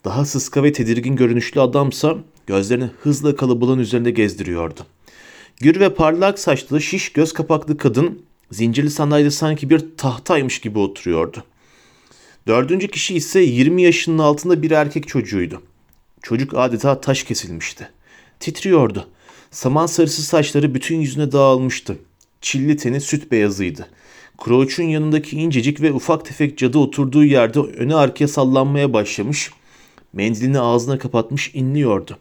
[0.03, 4.79] Daha sıska ve tedirgin görünüşlü adamsa gözlerini hızla kalabalığın üzerinde gezdiriyordu.
[5.61, 11.43] Gür ve parlak saçlı şiş göz kapaklı kadın zincirli sandalyede sanki bir tahtaymış gibi oturuyordu.
[12.47, 15.61] Dördüncü kişi ise 20 yaşının altında bir erkek çocuğuydu.
[16.25, 17.89] Çocuk adeta taş kesilmişti.
[18.39, 19.07] Titriyordu.
[19.51, 21.97] Saman sarısı saçları bütün yüzüne dağılmıştı.
[22.41, 23.87] Çilli teni süt beyazıydı.
[24.45, 29.51] Crouch'un yanındaki incecik ve ufak tefek cadı oturduğu yerde öne arkaya sallanmaya başlamış,
[30.13, 32.17] mendilini ağzına kapatmış inliyordu.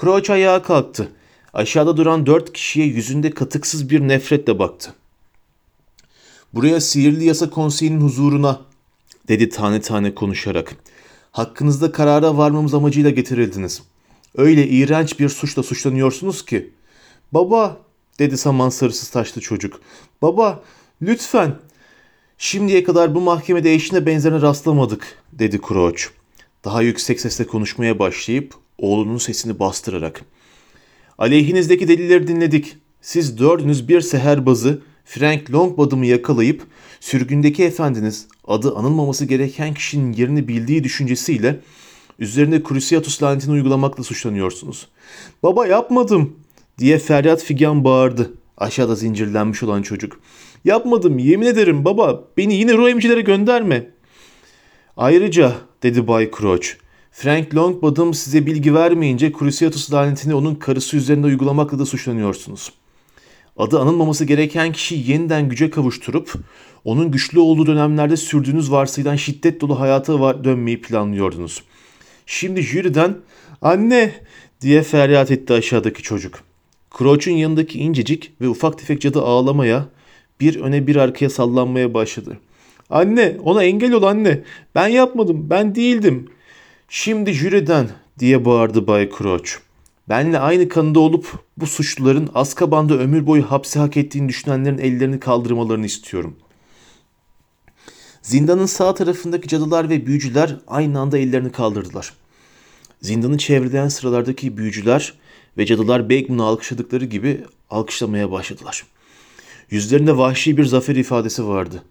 [0.00, 1.08] Crouch ayağa kalktı.
[1.52, 4.94] Aşağıda duran dört kişiye yüzünde katıksız bir nefretle baktı.
[6.54, 8.60] Buraya sihirli yasa konseyinin huzuruna,
[9.28, 10.76] dedi tane tane konuşarak.
[11.36, 13.82] Hakkınızda karara varmamız amacıyla getirildiniz.
[14.36, 16.70] Öyle iğrenç bir suçla suçlanıyorsunuz ki.
[17.32, 17.76] Baba,
[18.18, 19.80] dedi saman sarısı taşlı çocuk.
[20.22, 20.62] Baba,
[21.02, 21.54] lütfen.
[22.38, 26.02] Şimdiye kadar bu mahkemede eşine benzerine rastlamadık, dedi Crouch.
[26.64, 30.22] Daha yüksek sesle konuşmaya başlayıp oğlunun sesini bastırarak.
[31.18, 32.76] Aleyhinizdeki delilleri dinledik.
[33.00, 36.62] Siz dördünüz bir seherbazı Frank Longbottom'u yakalayıp
[37.00, 41.60] sürgündeki efendiniz adı anılmaması gereken kişinin yerini bildiği düşüncesiyle
[42.18, 44.88] üzerine Cruciatus lanetini uygulamakla suçlanıyorsunuz.
[45.42, 46.36] Baba yapmadım
[46.78, 50.20] diye feryat figan bağırdı aşağıda zincirlenmiş olan çocuk.
[50.64, 53.90] Yapmadım yemin ederim baba beni yine ruh emicilere gönderme.
[54.96, 56.66] Ayrıca dedi Bay Crouch
[57.12, 62.72] Frank Longbottom size bilgi vermeyince Cruciatus lanetini onun karısı üzerinde uygulamakla da suçlanıyorsunuz.
[63.56, 66.34] Adı anılmaması gereken kişiyi yeniden güce kavuşturup
[66.84, 71.62] onun güçlü olduğu dönemlerde sürdüğünüz varsayılan şiddet dolu hayata dönmeyi planlıyordunuz.
[72.26, 73.16] Şimdi jüriden
[73.62, 74.12] anne
[74.60, 76.38] diye feryat etti aşağıdaki çocuk.
[76.98, 79.88] Crouch'un yanındaki incecik ve ufak tefek cadı ağlamaya,
[80.40, 82.38] bir öne bir arkaya sallanmaya başladı.
[82.90, 84.42] Anne ona engel ol anne.
[84.74, 86.28] Ben yapmadım ben değildim.
[86.88, 87.88] Şimdi jüriden
[88.18, 89.65] diye bağırdı Bay Crouch.
[90.08, 95.86] Benle aynı kanında olup bu suçluların Azkaban'da ömür boyu hapsi hak ettiğini düşünenlerin ellerini kaldırmalarını
[95.86, 96.36] istiyorum.
[98.22, 102.12] Zindanın sağ tarafındaki cadılar ve büyücüler aynı anda ellerini kaldırdılar.
[103.02, 105.14] Zindanı çevreleyen sıralardaki büyücüler
[105.58, 108.84] ve cadılar Begmun'u alkışladıkları gibi alkışlamaya başladılar.
[109.70, 111.82] Yüzlerinde vahşi bir zafer ifadesi vardı.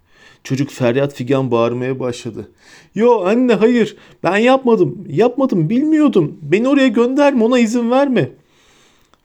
[0.45, 2.51] Çocuk feryat figan bağırmaya başladı.
[2.95, 8.29] Yo anne hayır ben yapmadım yapmadım bilmiyordum beni oraya gönderme ona izin verme.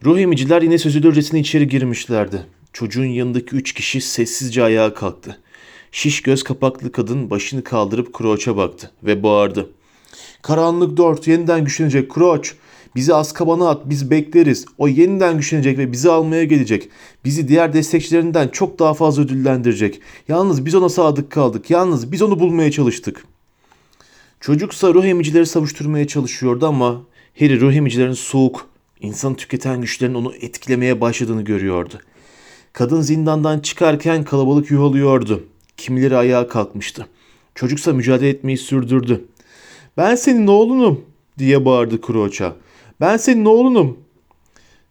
[0.04, 2.46] Ruh emiciler yine sözülürcesine içeri girmişlerdi.
[2.72, 5.38] Çocuğun yanındaki üç kişi sessizce ayağa kalktı.
[5.92, 9.70] Şiş göz kapaklı kadın başını kaldırıp Kroç'a baktı ve bağırdı.
[10.42, 12.54] Karanlık dört yeniden güçlenecek Kroç.
[12.96, 14.66] Bizi Azkaban'a at biz bekleriz.
[14.78, 16.88] O yeniden güçlenecek ve bizi almaya gelecek.
[17.24, 20.00] Bizi diğer destekçilerinden çok daha fazla ödüllendirecek.
[20.28, 21.70] Yalnız biz ona sadık kaldık.
[21.70, 23.24] Yalnız biz onu bulmaya çalıştık.
[24.40, 27.02] Çocuksa ruh emicileri savuşturmaya çalışıyordu ama
[27.38, 28.66] Harry ruh emicilerin soğuk,
[29.00, 31.94] insanı tüketen güçlerin onu etkilemeye başladığını görüyordu.
[32.72, 35.44] Kadın zindandan çıkarken kalabalık yuhalıyordu.
[35.76, 37.06] Kimileri ayağa kalkmıştı.
[37.54, 39.24] Çocuksa mücadele etmeyi sürdürdü.
[39.96, 41.00] Ben senin oğlunum
[41.38, 42.56] diye bağırdı Kroç'a.
[43.00, 43.98] Ben senin oğlunum.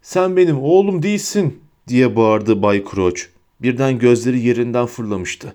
[0.02, 3.28] Sen benim oğlum değilsin diye bağırdı Bay Kroç.
[3.62, 5.54] Birden gözleri yerinden fırlamıştı.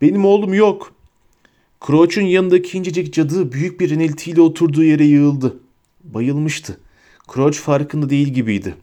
[0.00, 0.92] Benim oğlum yok.
[1.80, 5.56] Kroç'un yanındaki incecik cadı büyük bir iniltiyle oturduğu yere yığıldı.
[6.04, 6.80] Bayılmıştı.
[7.28, 8.74] Kroç farkında değil gibiydi.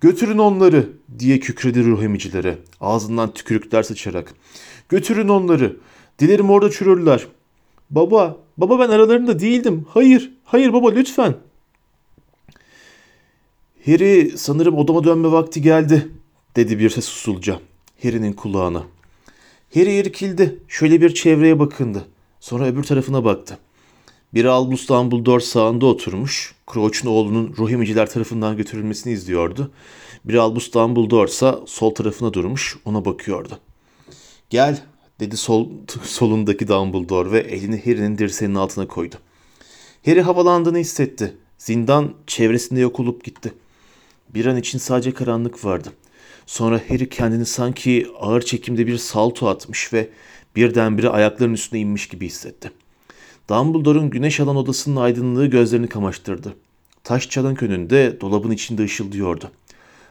[0.00, 4.34] Götürün onları diye kükredi ruh emicilere ağzından tükürükler sıçarak.
[4.88, 5.76] Götürün onları.
[6.18, 7.26] Dilerim orada çürürler.
[7.90, 9.86] Baba, baba ben aralarında değildim.
[9.88, 11.34] Hayır, hayır baba lütfen.
[13.86, 16.08] Harry sanırım odama dönme vakti geldi
[16.56, 17.60] dedi bir ses usulca
[18.02, 18.82] Harry'nin kulağına.
[19.74, 20.58] Harry irkildi.
[20.68, 22.04] Şöyle bir çevreye bakındı.
[22.40, 23.58] Sonra öbür tarafına baktı.
[24.34, 26.54] Bir Albus Dumbledore sağında oturmuş.
[26.72, 29.70] Crouch'un oğlunun ruh emiciler tarafından götürülmesini izliyordu.
[30.24, 33.58] Bir Albus Dumbledore ise sol tarafına durmuş ona bakıyordu.
[34.50, 34.82] Gel
[35.20, 35.68] dedi sol,
[36.02, 39.16] solundaki Dumbledore ve elini Harry'nin dirseğinin altına koydu.
[40.04, 41.36] Harry havalandığını hissetti.
[41.58, 43.52] Zindan çevresinde yok olup gitti.
[44.36, 45.88] Bir an için sadece karanlık vardı.
[46.46, 50.08] Sonra Harry kendini sanki ağır çekimde bir salto atmış ve
[50.56, 52.72] birdenbire ayaklarının üstüne inmiş gibi hissetti.
[53.48, 56.54] Dumbledore'un güneş alan odasının aydınlığı gözlerini kamaştırdı.
[57.04, 59.50] Taş çanak önünde dolabın içinde ışıldıyordu.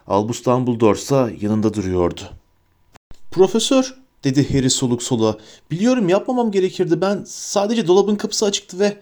[0.08, 2.22] Albus Dumbledore ise yanında duruyordu.
[3.32, 5.38] Profesör, dedi Harry soluk soluğa.
[5.72, 7.02] Biliyorum yapmamam gerekirdi.
[7.02, 8.98] Ben sadece dolabın kapısı açıktı ve...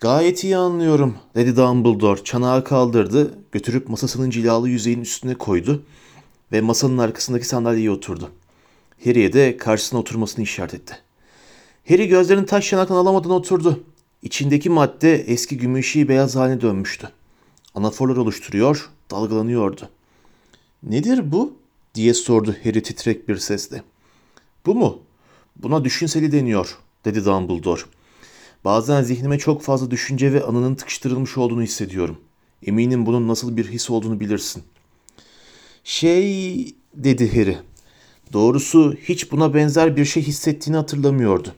[0.00, 2.24] Gayet iyi anlıyorum, dedi Dumbledore.
[2.24, 5.82] Çanağı kaldırdı, götürüp masasının cilalı yüzeyin üstüne koydu
[6.52, 8.30] ve masanın arkasındaki sandalyeye oturdu.
[9.04, 10.98] Harry'e de karşısına oturmasını işaret etti.
[11.88, 13.80] Harry gözlerini taş çanaktan alamadan oturdu.
[14.22, 17.10] İçindeki madde eski gümüşi beyaz haline dönmüştü.
[17.74, 19.88] Anaforlar oluşturuyor, dalgalanıyordu.
[20.82, 21.52] Nedir bu?
[21.94, 23.82] diye sordu Harry titrek bir sesle.
[24.66, 24.98] Bu mu?
[25.56, 27.82] Buna düşünseli deniyor, dedi Dumbledore.
[28.64, 32.18] Bazen zihnime çok fazla düşünce ve anının tıkıştırılmış olduğunu hissediyorum.
[32.66, 34.62] Eminim bunun nasıl bir his olduğunu bilirsin.
[35.84, 37.58] Şey, dedi Harry.
[38.32, 41.54] Doğrusu hiç buna benzer bir şey hissettiğini hatırlamıyordu.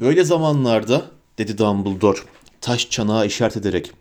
[0.00, 2.18] Böyle zamanlarda, dedi Dumbledore,
[2.60, 3.92] taş çanağı işaret ederek.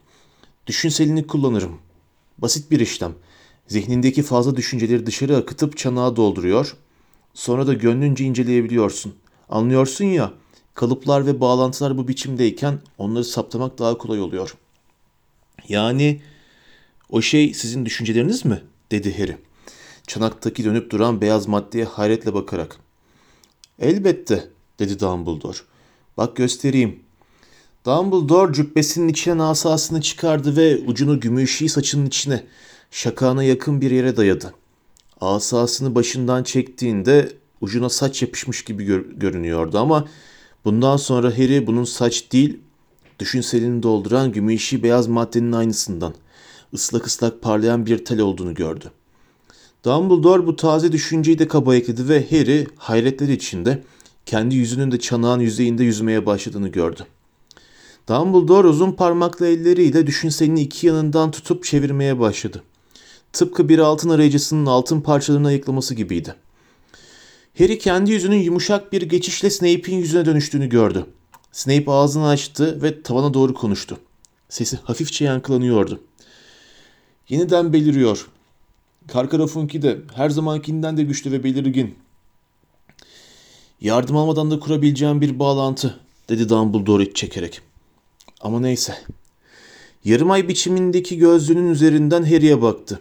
[0.68, 1.80] Düşünselini kullanırım.
[2.38, 3.14] Basit bir işlem.
[3.68, 6.76] Zihnindeki fazla düşünceleri dışarı akıtıp çanağı dolduruyor.
[7.34, 9.16] Sonra da gönlünce inceleyebiliyorsun.
[9.50, 10.34] Anlıyorsun ya,
[10.74, 14.56] kalıplar ve bağlantılar bu biçimdeyken onları saptamak daha kolay oluyor.
[15.70, 16.22] Yani
[17.10, 18.62] o şey sizin düşünceleriniz mi?
[18.92, 19.38] dedi Harry.
[20.08, 22.78] Çanaktaki dönüp duran beyaz maddeye hayretle bakarak.
[23.80, 25.58] Elbette, dedi Dumbledore.
[26.18, 27.00] Bak göstereyim.
[27.86, 32.44] Dumbledore cübbesinin içine asasını çıkardı ve ucunu gümüşi saçının içine,
[32.92, 34.54] şakağına yakın bir yere dayadı.
[35.22, 37.32] Asasını başından çektiğinde
[37.62, 40.08] ucuna saç yapışmış gibi gör- görünüyordu ama
[40.66, 42.60] bundan sonra Harry bunun saç değil,
[43.20, 46.14] düşünselini dolduran gümüşi beyaz maddenin aynısından,
[46.74, 48.92] ıslak ıslak parlayan bir tel olduğunu gördü.
[49.86, 53.84] Dumbledore bu taze düşünceyi de kaba ekledi ve Harry hayretler içinde
[54.26, 57.06] kendi yüzünün de çanağın yüzeyinde yüzmeye başladığını gördü.
[58.10, 62.64] Dumbledore uzun parmaklı elleriyle düşünselini iki yanından tutup çevirmeye başladı.
[63.34, 66.36] Tıpkı bir altın arayıcısının altın parçalarını ayıklaması gibiydi.
[67.58, 71.06] Harry kendi yüzünün yumuşak bir geçişle Snape'in yüzüne dönüştüğünü gördü.
[71.52, 74.00] Snape ağzını açtı ve tavana doğru konuştu.
[74.50, 76.02] Sesi hafifçe yankılanıyordu.
[77.30, 78.28] Yeniden beliriyor.
[79.08, 81.96] Karkarafunki de her zamankinden de güçlü ve belirgin.
[83.82, 87.62] Yardım almadan da kurabileceğim bir bağlantı, dedi Dumbledore iç çekerek.
[88.42, 88.98] Ama neyse.
[90.06, 93.00] Yarım ay biçimindeki gözlüğünün üzerinden Harry'e baktı.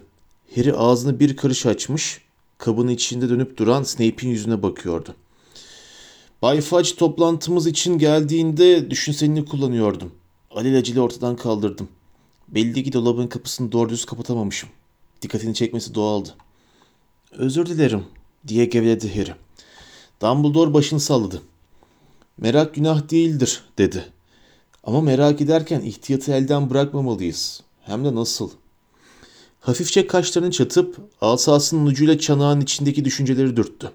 [0.55, 2.21] Harry ağzını bir karış açmış,
[2.63, 5.15] kabın içinde dönüp duran Snape'in yüzüne bakıyordu.
[6.41, 10.11] Bay Fudge toplantımız için geldiğinde düşünselini kullanıyordum.
[10.51, 11.87] Alelacele ortadan kaldırdım.
[12.47, 14.69] Belli ki dolabın kapısını doğru düz kapatamamışım.
[15.21, 16.35] Dikkatini çekmesi doğaldı.
[17.31, 18.05] Özür dilerim
[18.47, 19.35] diye geveledi Harry.
[20.21, 21.41] Dumbledore başını salladı.
[22.37, 24.05] Merak günah değildir dedi.
[24.83, 27.63] Ama merak ederken ihtiyatı elden bırakmamalıyız.
[27.81, 28.49] Hem de nasıl?
[29.63, 33.91] Hafifçe kaşlarını çatıp asasının ucuyla çanağın içindeki düşünceleri dürttü.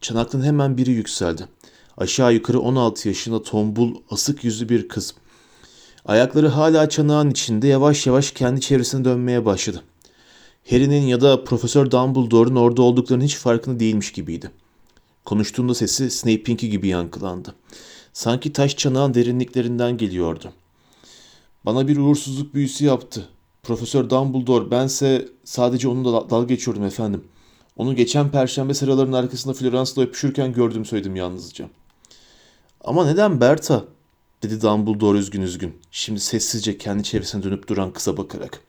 [0.00, 1.48] Çanaktan hemen biri yükseldi.
[1.96, 5.14] Aşağı yukarı 16 yaşında tombul, asık yüzlü bir kız.
[6.04, 9.82] Ayakları hala çanağın içinde yavaş yavaş kendi çevresine dönmeye başladı.
[10.70, 14.50] Harry'nin ya da Profesör Dumbledore'un orada olduklarının hiç farkında değilmiş gibiydi.
[15.24, 17.54] Konuştuğunda sesi Snape'inki gibi yankılandı.
[18.12, 20.52] Sanki taş çanağın derinliklerinden geliyordu.
[21.66, 23.28] Bana bir uğursuzluk büyüsü yaptı.
[23.62, 27.24] Profesör Dumbledore bense sadece onunla dalga geçiyordum efendim.
[27.76, 31.68] Onu geçen perşembe sıraların arkasında Florence'la öpüşürken gördüm söyledim yalnızca.
[32.84, 33.84] Ama neden Berta?
[34.42, 35.76] dedi Dumbledore üzgün üzgün.
[35.90, 38.60] Şimdi sessizce kendi çevresine dönüp duran kıza bakarak.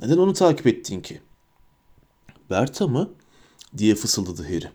[0.00, 1.20] Neden onu takip ettin ki?
[2.50, 3.10] Berta mı?
[3.78, 4.70] diye fısıldadı Harry.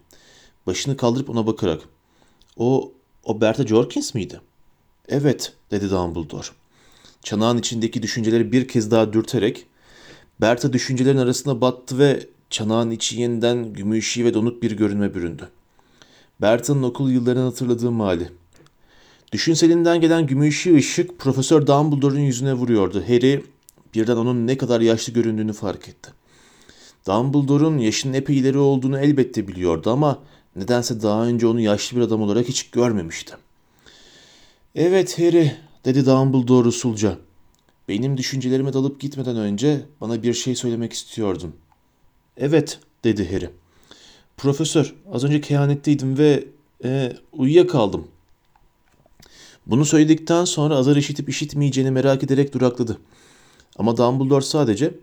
[0.68, 1.82] Başını kaldırıp ona bakarak.
[2.58, 2.92] O,
[3.24, 4.42] o Berta Jorkins miydi?
[5.08, 6.48] Evet, dedi Dumbledore.
[7.26, 9.66] Çanağın içindeki düşünceleri bir kez daha dürterek
[10.42, 15.50] Berta düşüncelerin arasına battı ve çanağın içi yeniden gümüşi ve donuk bir görünme büründü.
[16.42, 18.30] Berta'nın okul yıllarını hatırladığım hali.
[19.32, 23.04] Düşünselinden gelen gümüşi ışık Profesör Dumbledore'un yüzüne vuruyordu.
[23.08, 23.44] Harry
[23.96, 26.12] birden onun ne kadar yaşlı göründüğünü fark etti.
[27.08, 30.20] Dumbledore'un yaşının epey ileri olduğunu elbette biliyordu ama
[30.56, 33.36] nedense daha önce onu yaşlı bir adam olarak hiç görmemişti.
[34.76, 37.18] Evet Harry, dedi Dumbledore usulca.
[37.90, 41.56] Benim düşüncelerime dalıp gitmeden önce bana bir şey söylemek istiyordun.
[42.38, 43.50] Evet, dedi Harry.
[44.38, 46.44] Profesör, az önce kehanetteydim ve
[46.84, 48.08] e, uyuyakaldım.
[49.66, 52.98] Bunu söyledikten sonra azar işitip işitmeyeceğini merak ederek durakladı.
[53.78, 54.94] Ama Dumbledore sadece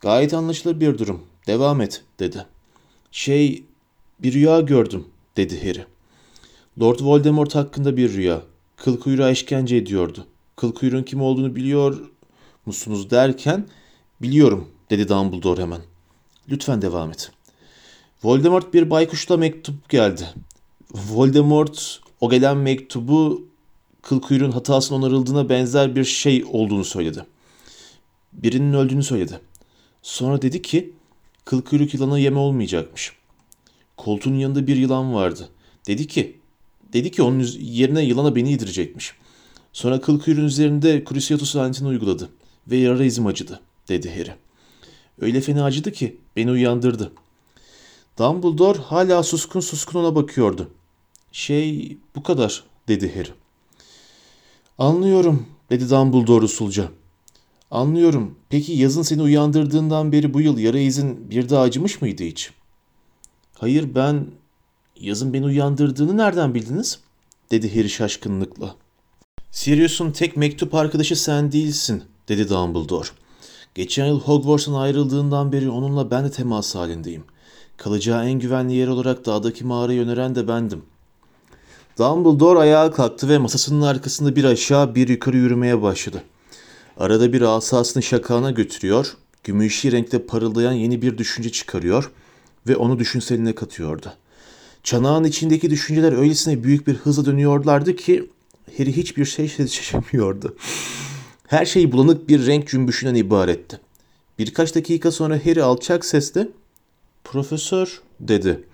[0.00, 1.22] gayet anlaşılır bir durum.
[1.46, 2.46] Devam et dedi.
[3.12, 3.64] Şey
[4.22, 5.04] bir rüya gördüm
[5.36, 5.84] dedi Harry.
[6.80, 8.42] Lord Voldemort hakkında bir rüya.
[8.78, 10.26] Kıl kuyruğa işkence ediyordu.
[10.56, 12.10] Kıl kuyruğun kim olduğunu biliyor
[12.66, 13.68] musunuz derken
[14.22, 15.80] biliyorum dedi Dumbledore hemen.
[16.48, 17.30] Lütfen devam et.
[18.24, 20.28] Voldemort bir baykuşla mektup geldi.
[20.94, 23.46] Voldemort o gelen mektubu
[24.02, 27.26] kıl kuyruğun hatasının onarıldığına benzer bir şey olduğunu söyledi.
[28.32, 29.40] Birinin öldüğünü söyledi.
[30.02, 30.92] Sonra dedi ki
[31.44, 33.12] kıl kuyruk yılana yeme olmayacakmış.
[33.96, 35.48] Koltuğun yanında bir yılan vardı.
[35.86, 36.37] Dedi ki
[36.92, 39.14] dedi ki onun yerine yılana beni yedirecekmiş.
[39.72, 42.28] Sonra kıl kuyruğun üzerinde Cruciatus lanetini uyguladı
[42.68, 44.34] ve yara izim acıdı dedi Harry.
[45.20, 47.12] Öyle fena acıdı ki beni uyandırdı.
[48.18, 50.70] Dumbledore hala suskun suskun ona bakıyordu.
[51.32, 53.30] Şey bu kadar dedi Harry.
[54.78, 56.88] Anlıyorum dedi Dumbledore usulca.
[57.70, 58.34] Anlıyorum.
[58.48, 62.50] Peki yazın seni uyandırdığından beri bu yıl yara izin bir daha acımış mıydı hiç?
[63.54, 64.26] Hayır ben
[65.00, 66.98] yazın beni uyandırdığını nereden bildiniz?
[67.50, 68.74] dedi Harry şaşkınlıkla.
[69.50, 73.08] Sirius'un tek mektup arkadaşı sen değilsin dedi Dumbledore.
[73.74, 77.24] Geçen yıl Hogwarts'tan ayrıldığından beri onunla ben de temas halindeyim.
[77.76, 80.82] Kalacağı en güvenli yer olarak dağdaki mağarayı öneren de bendim.
[81.98, 86.22] Dumbledore ayağa kalktı ve masasının arkasında bir aşağı bir yukarı yürümeye başladı.
[86.96, 92.10] Arada bir asasını şakağına götürüyor, gümüşi renkte parıldayan yeni bir düşünce çıkarıyor
[92.66, 94.12] ve onu düşünseline katıyordu.
[94.82, 98.30] Çanağın içindeki düşünceler öylesine büyük bir hızla dönüyorlardı ki
[98.78, 100.56] Harry hiçbir şey seçemiyordu.
[101.46, 103.80] Her şey bulanık bir renk cümbüşünden ibaretti.
[104.38, 106.48] Birkaç dakika sonra Harry alçak sesle
[107.24, 108.64] ''Profesör'' dedi.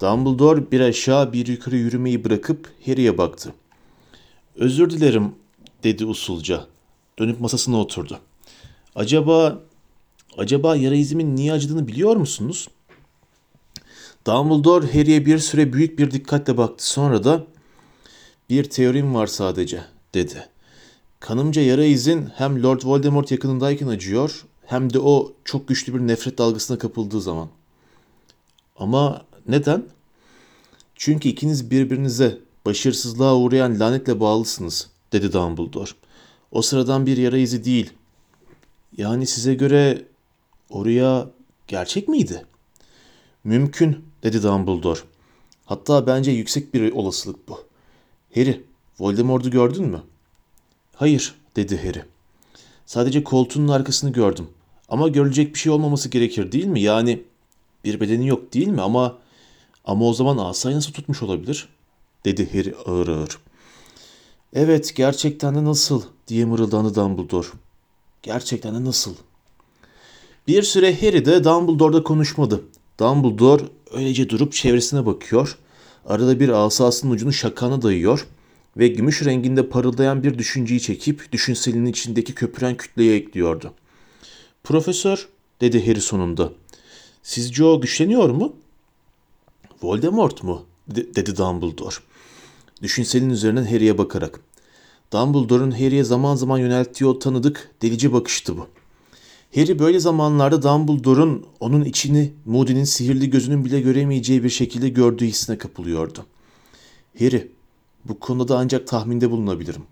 [0.00, 3.52] Dumbledore bir aşağı bir yukarı yürümeyi bırakıp Harry'e baktı.
[4.56, 5.34] ''Özür dilerim''
[5.84, 6.66] dedi usulca.
[7.18, 8.18] Dönüp masasına oturdu.
[8.94, 9.62] ''Acaba,
[10.38, 12.68] acaba yara izimin niye acıdığını biliyor musunuz?''
[14.26, 16.90] Dumbledore Harry'e bir süre büyük bir dikkatle baktı.
[16.90, 17.46] Sonra da
[18.50, 20.48] ''Bir teorim var sadece'' dedi.
[21.20, 26.38] Kanımca yara izin hem Lord Voldemort yakınındayken acıyor hem de o çok güçlü bir nefret
[26.38, 27.48] dalgasına kapıldığı zaman.
[28.76, 29.84] Ama neden?
[30.94, 35.90] Çünkü ikiniz birbirinize başarısızlığa uğrayan lanetle bağlısınız, dedi Dumbledore.
[36.52, 37.92] O sıradan bir yara izi değil.
[38.96, 40.06] Yani size göre
[40.70, 41.30] oraya
[41.68, 42.46] gerçek miydi?
[43.44, 45.00] Mümkün, dedi Dumbledore.
[45.64, 47.60] Hatta bence yüksek bir olasılık bu.
[48.34, 48.64] Harry,
[48.98, 50.02] Voldemort'u gördün mü?
[50.94, 52.04] Hayır, dedi Harry.
[52.86, 54.48] Sadece koltuğunun arkasını gördüm.
[54.88, 56.80] Ama görülecek bir şey olmaması gerekir değil mi?
[56.80, 57.22] Yani
[57.84, 58.82] bir bedeni yok değil mi?
[58.82, 59.18] Ama
[59.84, 61.68] ama o zaman asayı nasıl tutmuş olabilir?
[62.24, 63.38] Dedi Harry ağır ağır.
[64.52, 67.46] Evet gerçekten de nasıl diye mırıldandı Dumbledore.
[68.22, 69.14] Gerçekten de nasıl?
[70.48, 72.64] Bir süre Harry de Dumbledore'da konuşmadı.
[73.00, 75.58] Dumbledore öylece durup çevresine bakıyor.
[76.06, 78.26] Arada bir asasının ucunu şakana dayıyor
[78.76, 83.72] ve gümüş renginde parıldayan bir düşünceyi çekip düşünselinin içindeki köpüren kütleye ekliyordu.
[84.64, 85.28] Profesör,
[85.60, 86.52] dedi Harry sonunda.
[87.22, 88.56] Sizce o güçleniyor mu?
[89.82, 90.64] Voldemort mu?
[90.88, 91.94] De- dedi Dumbledore.
[92.82, 94.40] Düşünselin üzerinden Harry'e bakarak.
[95.12, 98.68] Dumbledore'un Harry'e zaman zaman yönelttiği o tanıdık, delici bakıştı bu.
[99.54, 105.58] Harry böyle zamanlarda Dumbledore'un onun içini Moody'nin sihirli gözünün bile göremeyeceği bir şekilde gördüğü hissine
[105.58, 106.26] kapılıyordu.
[107.18, 107.52] Harry,
[108.04, 109.82] bu konuda da ancak tahminde bulunabilirim.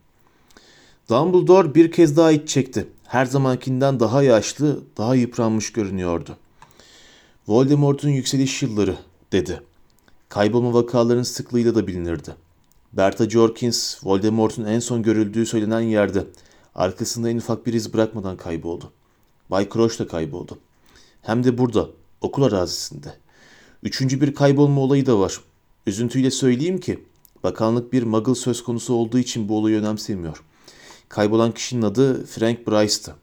[1.10, 2.86] Dumbledore bir kez daha iç çekti.
[3.06, 6.36] Her zamankinden daha yaşlı, daha yıpranmış görünüyordu.
[7.48, 8.96] Voldemort'un yükseliş yılları,
[9.32, 9.62] dedi.
[10.28, 12.34] Kaybolma vakalarının sıklığıyla da bilinirdi.
[12.92, 16.26] Bertha Jorkins, Voldemort'un en son görüldüğü söylenen yerde
[16.74, 18.92] arkasında en ufak bir iz bırakmadan kayboldu.
[19.52, 20.58] Bay Crouch da kayboldu.
[21.22, 21.90] Hem de burada,
[22.20, 23.14] okul arazisinde.
[23.82, 25.40] Üçüncü bir kaybolma olayı da var.
[25.86, 27.04] Üzüntüyle söyleyeyim ki,
[27.44, 30.42] bakanlık bir muggle söz konusu olduğu için bu olayı önemsemiyor.
[31.08, 33.14] Kaybolan kişinin adı Frank Bryce'tı.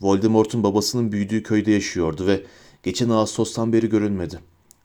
[0.00, 2.46] Voldemort'un babasının büyüdüğü köyde yaşıyordu ve
[2.82, 4.40] geçen Ağustos'tan beri görülmedi.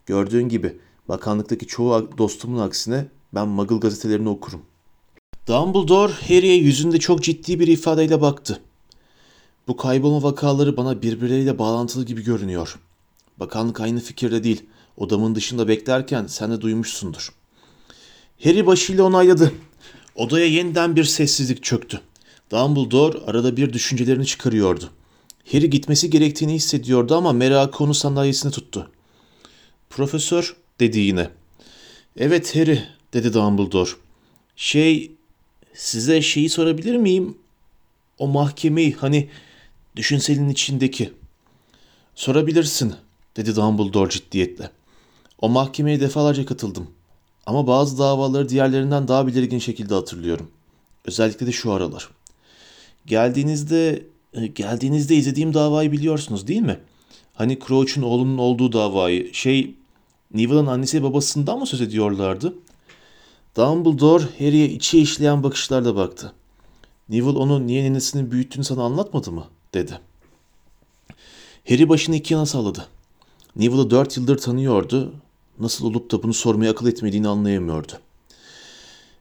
[0.06, 0.78] Gördüğün gibi
[1.10, 4.62] bakanlıktaki çoğu dostumun aksine ben Muggle gazetelerini okurum.
[5.48, 8.62] Dumbledore Harry'e yüzünde çok ciddi bir ifadeyle baktı.
[9.68, 12.80] Bu kaybolma vakaları bana birbirleriyle bağlantılı gibi görünüyor.
[13.38, 14.66] Bakanlık aynı fikirde değil.
[14.98, 17.34] Odamın dışında beklerken sen de duymuşsundur.
[18.44, 19.52] Harry başıyla onayladı.
[20.16, 22.02] Odaya yeniden bir sessizlik çöktü.
[22.52, 24.90] Dumbledore arada bir düşüncelerini çıkarıyordu.
[25.52, 28.92] Harry gitmesi gerektiğini hissediyordu ama merakı onu sandalyesine tuttu.
[29.90, 31.30] Profesör dedi yine.
[32.18, 33.90] Evet Harry dedi Dumbledore.
[34.56, 35.12] Şey
[35.74, 37.38] size şeyi sorabilir miyim?
[38.18, 39.30] O mahkemeyi hani
[39.98, 41.14] düşünselin içindeki.
[42.16, 42.94] Sorabilirsin
[43.38, 44.72] dedi Dumbledore ciddiyetle.
[45.42, 46.88] O mahkemeye defalarca katıldım.
[47.46, 50.52] Ama bazı davaları diğerlerinden daha belirgin şekilde hatırlıyorum.
[51.06, 52.10] Özellikle de şu aralar.
[53.06, 56.80] Geldiğinizde e, geldiğinizde izlediğim davayı biliyorsunuz değil mi?
[57.34, 59.34] Hani Crouch'un oğlunun olduğu davayı.
[59.34, 59.76] Şey
[60.34, 62.54] Neville'ın annesi babasından mı söz ediyorlardı?
[63.58, 66.34] Dumbledore Harry'e içi işleyen bakışlarla baktı.
[67.10, 69.46] Neville onu niye nenesinin büyüttüğünü sana anlatmadı mı?
[69.74, 70.00] Dedi.
[71.70, 72.88] Harry başını iki yana salladı.
[73.56, 75.14] Neville'ı dört yıldır tanıyordu.
[75.60, 77.92] Nasıl olup da bunu sormaya akıl etmediğini anlayamıyordu.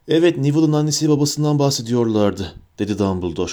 [0.07, 3.51] Evet, Neville'ın annesi babasından bahsediyorlardı, dedi Dumbledore.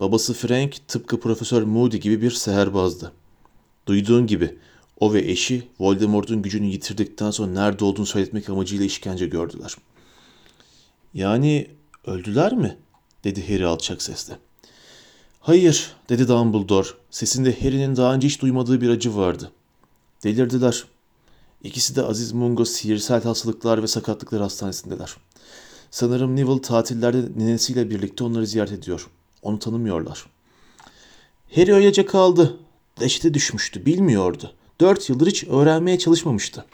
[0.00, 3.12] Babası Frank tıpkı Profesör Moody gibi bir seherbazdı.
[3.86, 4.58] Duyduğun gibi
[5.00, 9.76] o ve eşi Voldemort'un gücünü yitirdikten sonra nerede olduğunu söyletmek amacıyla işkence gördüler.
[11.14, 11.70] Yani
[12.06, 12.76] öldüler mi?
[13.24, 14.38] dedi Harry alçak sesle.
[15.46, 16.88] Hayır, dedi Dumbledore.
[17.10, 19.50] Sesinde Harry'nin daha önce hiç duymadığı bir acı vardı.
[20.22, 20.84] Delirdiler.
[21.62, 25.16] İkisi de Aziz Mungo sihirsel hastalıklar ve sakatlıklar hastanesindeler.
[25.90, 29.10] Sanırım Neville tatillerde ninesiyle birlikte onları ziyaret ediyor.
[29.42, 30.26] Onu tanımıyorlar.
[31.54, 32.56] Harry öylece kaldı.
[33.00, 34.52] Deşte düşmüştü, bilmiyordu.
[34.80, 36.64] Dört yıldır hiç öğrenmeye çalışmamıştı.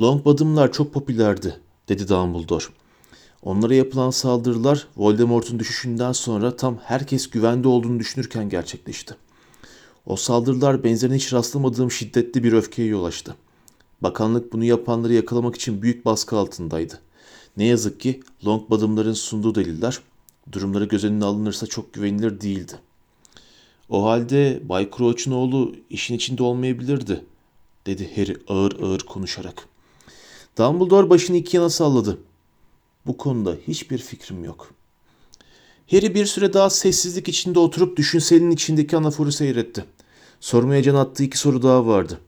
[0.00, 2.64] Longbottom'lar çok popülerdi, dedi Dumbledore.
[3.44, 9.14] Onlara yapılan saldırılar Voldemort'un düşüşünden sonra tam herkes güvende olduğunu düşünürken gerçekleşti.
[10.06, 13.36] O saldırılar benzerine hiç rastlamadığım şiddetli bir öfkeye yol açtı.
[14.00, 17.00] Bakanlık bunu yapanları yakalamak için büyük baskı altındaydı.
[17.56, 20.00] Ne yazık ki Longbottom'ların sunduğu deliller
[20.52, 22.72] durumları göz önüne alınırsa çok güvenilir değildi.
[23.88, 27.24] O halde Bay Crouch'un oğlu işin içinde olmayabilirdi,
[27.86, 29.68] dedi Harry ağır ağır konuşarak.
[30.58, 32.18] Dumbledore başını iki yana salladı.
[33.06, 34.74] Bu konuda hiçbir fikrim yok.
[35.90, 39.84] Harry bir süre daha sessizlik içinde oturup düşünselin içindeki anaforu seyretti.
[40.40, 42.20] Sormaya can attığı iki soru daha vardı.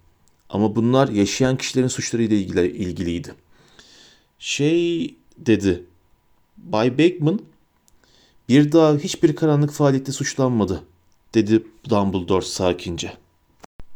[0.49, 3.35] Ama bunlar yaşayan kişilerin suçlarıyla ilgili, ilgiliydi.
[4.39, 5.85] Şey dedi.
[6.57, 7.41] Bay Beckman
[8.49, 10.83] bir daha hiçbir karanlık faaliyette suçlanmadı
[11.35, 13.13] dedi Dumbledore sakince.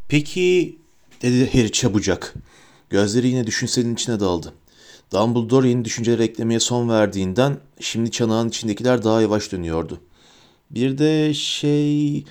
[0.09, 0.77] Peki
[1.23, 2.35] dedi Harry çabucak.
[2.91, 4.55] Gözleri yine düşünselin içine daldı.
[5.13, 10.01] Dumbledore yeni düşünceler eklemeye son verdiğinden şimdi çanağın içindekiler daha yavaş dönüyordu.
[10.71, 12.25] Bir de şey...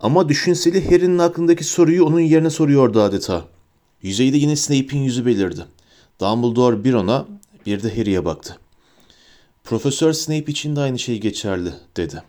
[0.00, 3.44] Ama düşünseli Harry'nin aklındaki soruyu onun yerine soruyordu adeta.
[4.02, 5.64] Yüzeyde yine Snape'in yüzü belirdi.
[6.20, 7.26] Dumbledore bir ona
[7.66, 8.58] bir de Harry'e baktı.
[9.64, 12.22] Profesör Snape için de aynı şey geçerli dedi.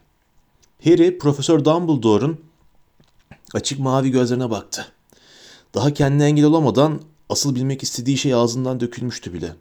[0.83, 2.39] Harry Profesör Dumbledore'un
[3.53, 4.85] açık mavi gözlerine baktı.
[5.73, 9.55] Daha kendine engel olamadan asıl bilmek istediği şey ağzından dökülmüştü bile.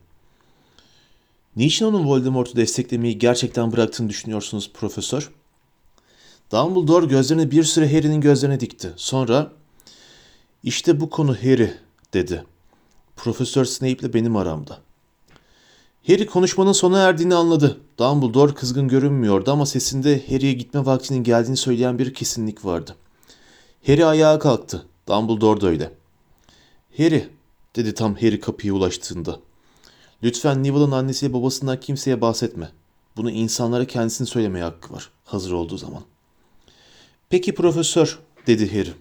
[1.59, 5.31] Niçin onun Voldemort'u desteklemeyi gerçekten bıraktığını düşünüyorsunuz profesör?
[6.53, 8.93] Dumbledore gözlerini bir süre Harry'nin gözlerine dikti.
[8.97, 9.53] Sonra
[10.63, 11.75] işte bu konu Harry
[12.15, 12.45] dedi.
[13.17, 14.79] Profesör Snape ile benim aramda.
[16.07, 17.81] Harry konuşmanın sona erdiğini anladı.
[17.99, 22.97] Dumbledore kızgın görünmüyordu ama sesinde Harry'e gitme vaktinin geldiğini söyleyen bir kesinlik vardı.
[23.87, 24.87] Harry ayağa kalktı.
[25.09, 25.93] Dumbledore da öyle.
[26.97, 27.29] Harry,
[27.77, 29.48] dedi tam Harry kapıya ulaştığında.
[30.23, 32.71] Lütfen Neville'ın annesiyle babasından kimseye bahsetme.
[33.17, 35.11] Bunu insanlara kendisini söylemeye hakkı var.
[35.25, 36.03] Hazır olduğu zaman.
[37.31, 38.95] Peki profesör, dedi Harry.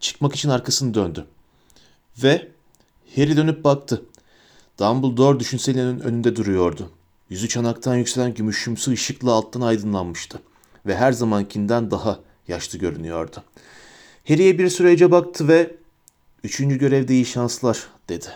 [0.00, 1.26] Çıkmak için arkasını döndü.
[2.22, 2.48] Ve
[3.16, 4.02] Harry dönüp baktı.
[4.78, 6.90] Dumbledore düşüncelinin önünde duruyordu.
[7.30, 10.40] Yüzü çanaktan yükselen gümüşümsü ışıkla alttan aydınlanmıştı.
[10.86, 13.42] Ve her zamankinden daha yaşlı görünüyordu.
[14.28, 15.76] Harry'e bir sürece baktı ve
[16.44, 18.28] ''Üçüncü görevde iyi şanslar'' dedi.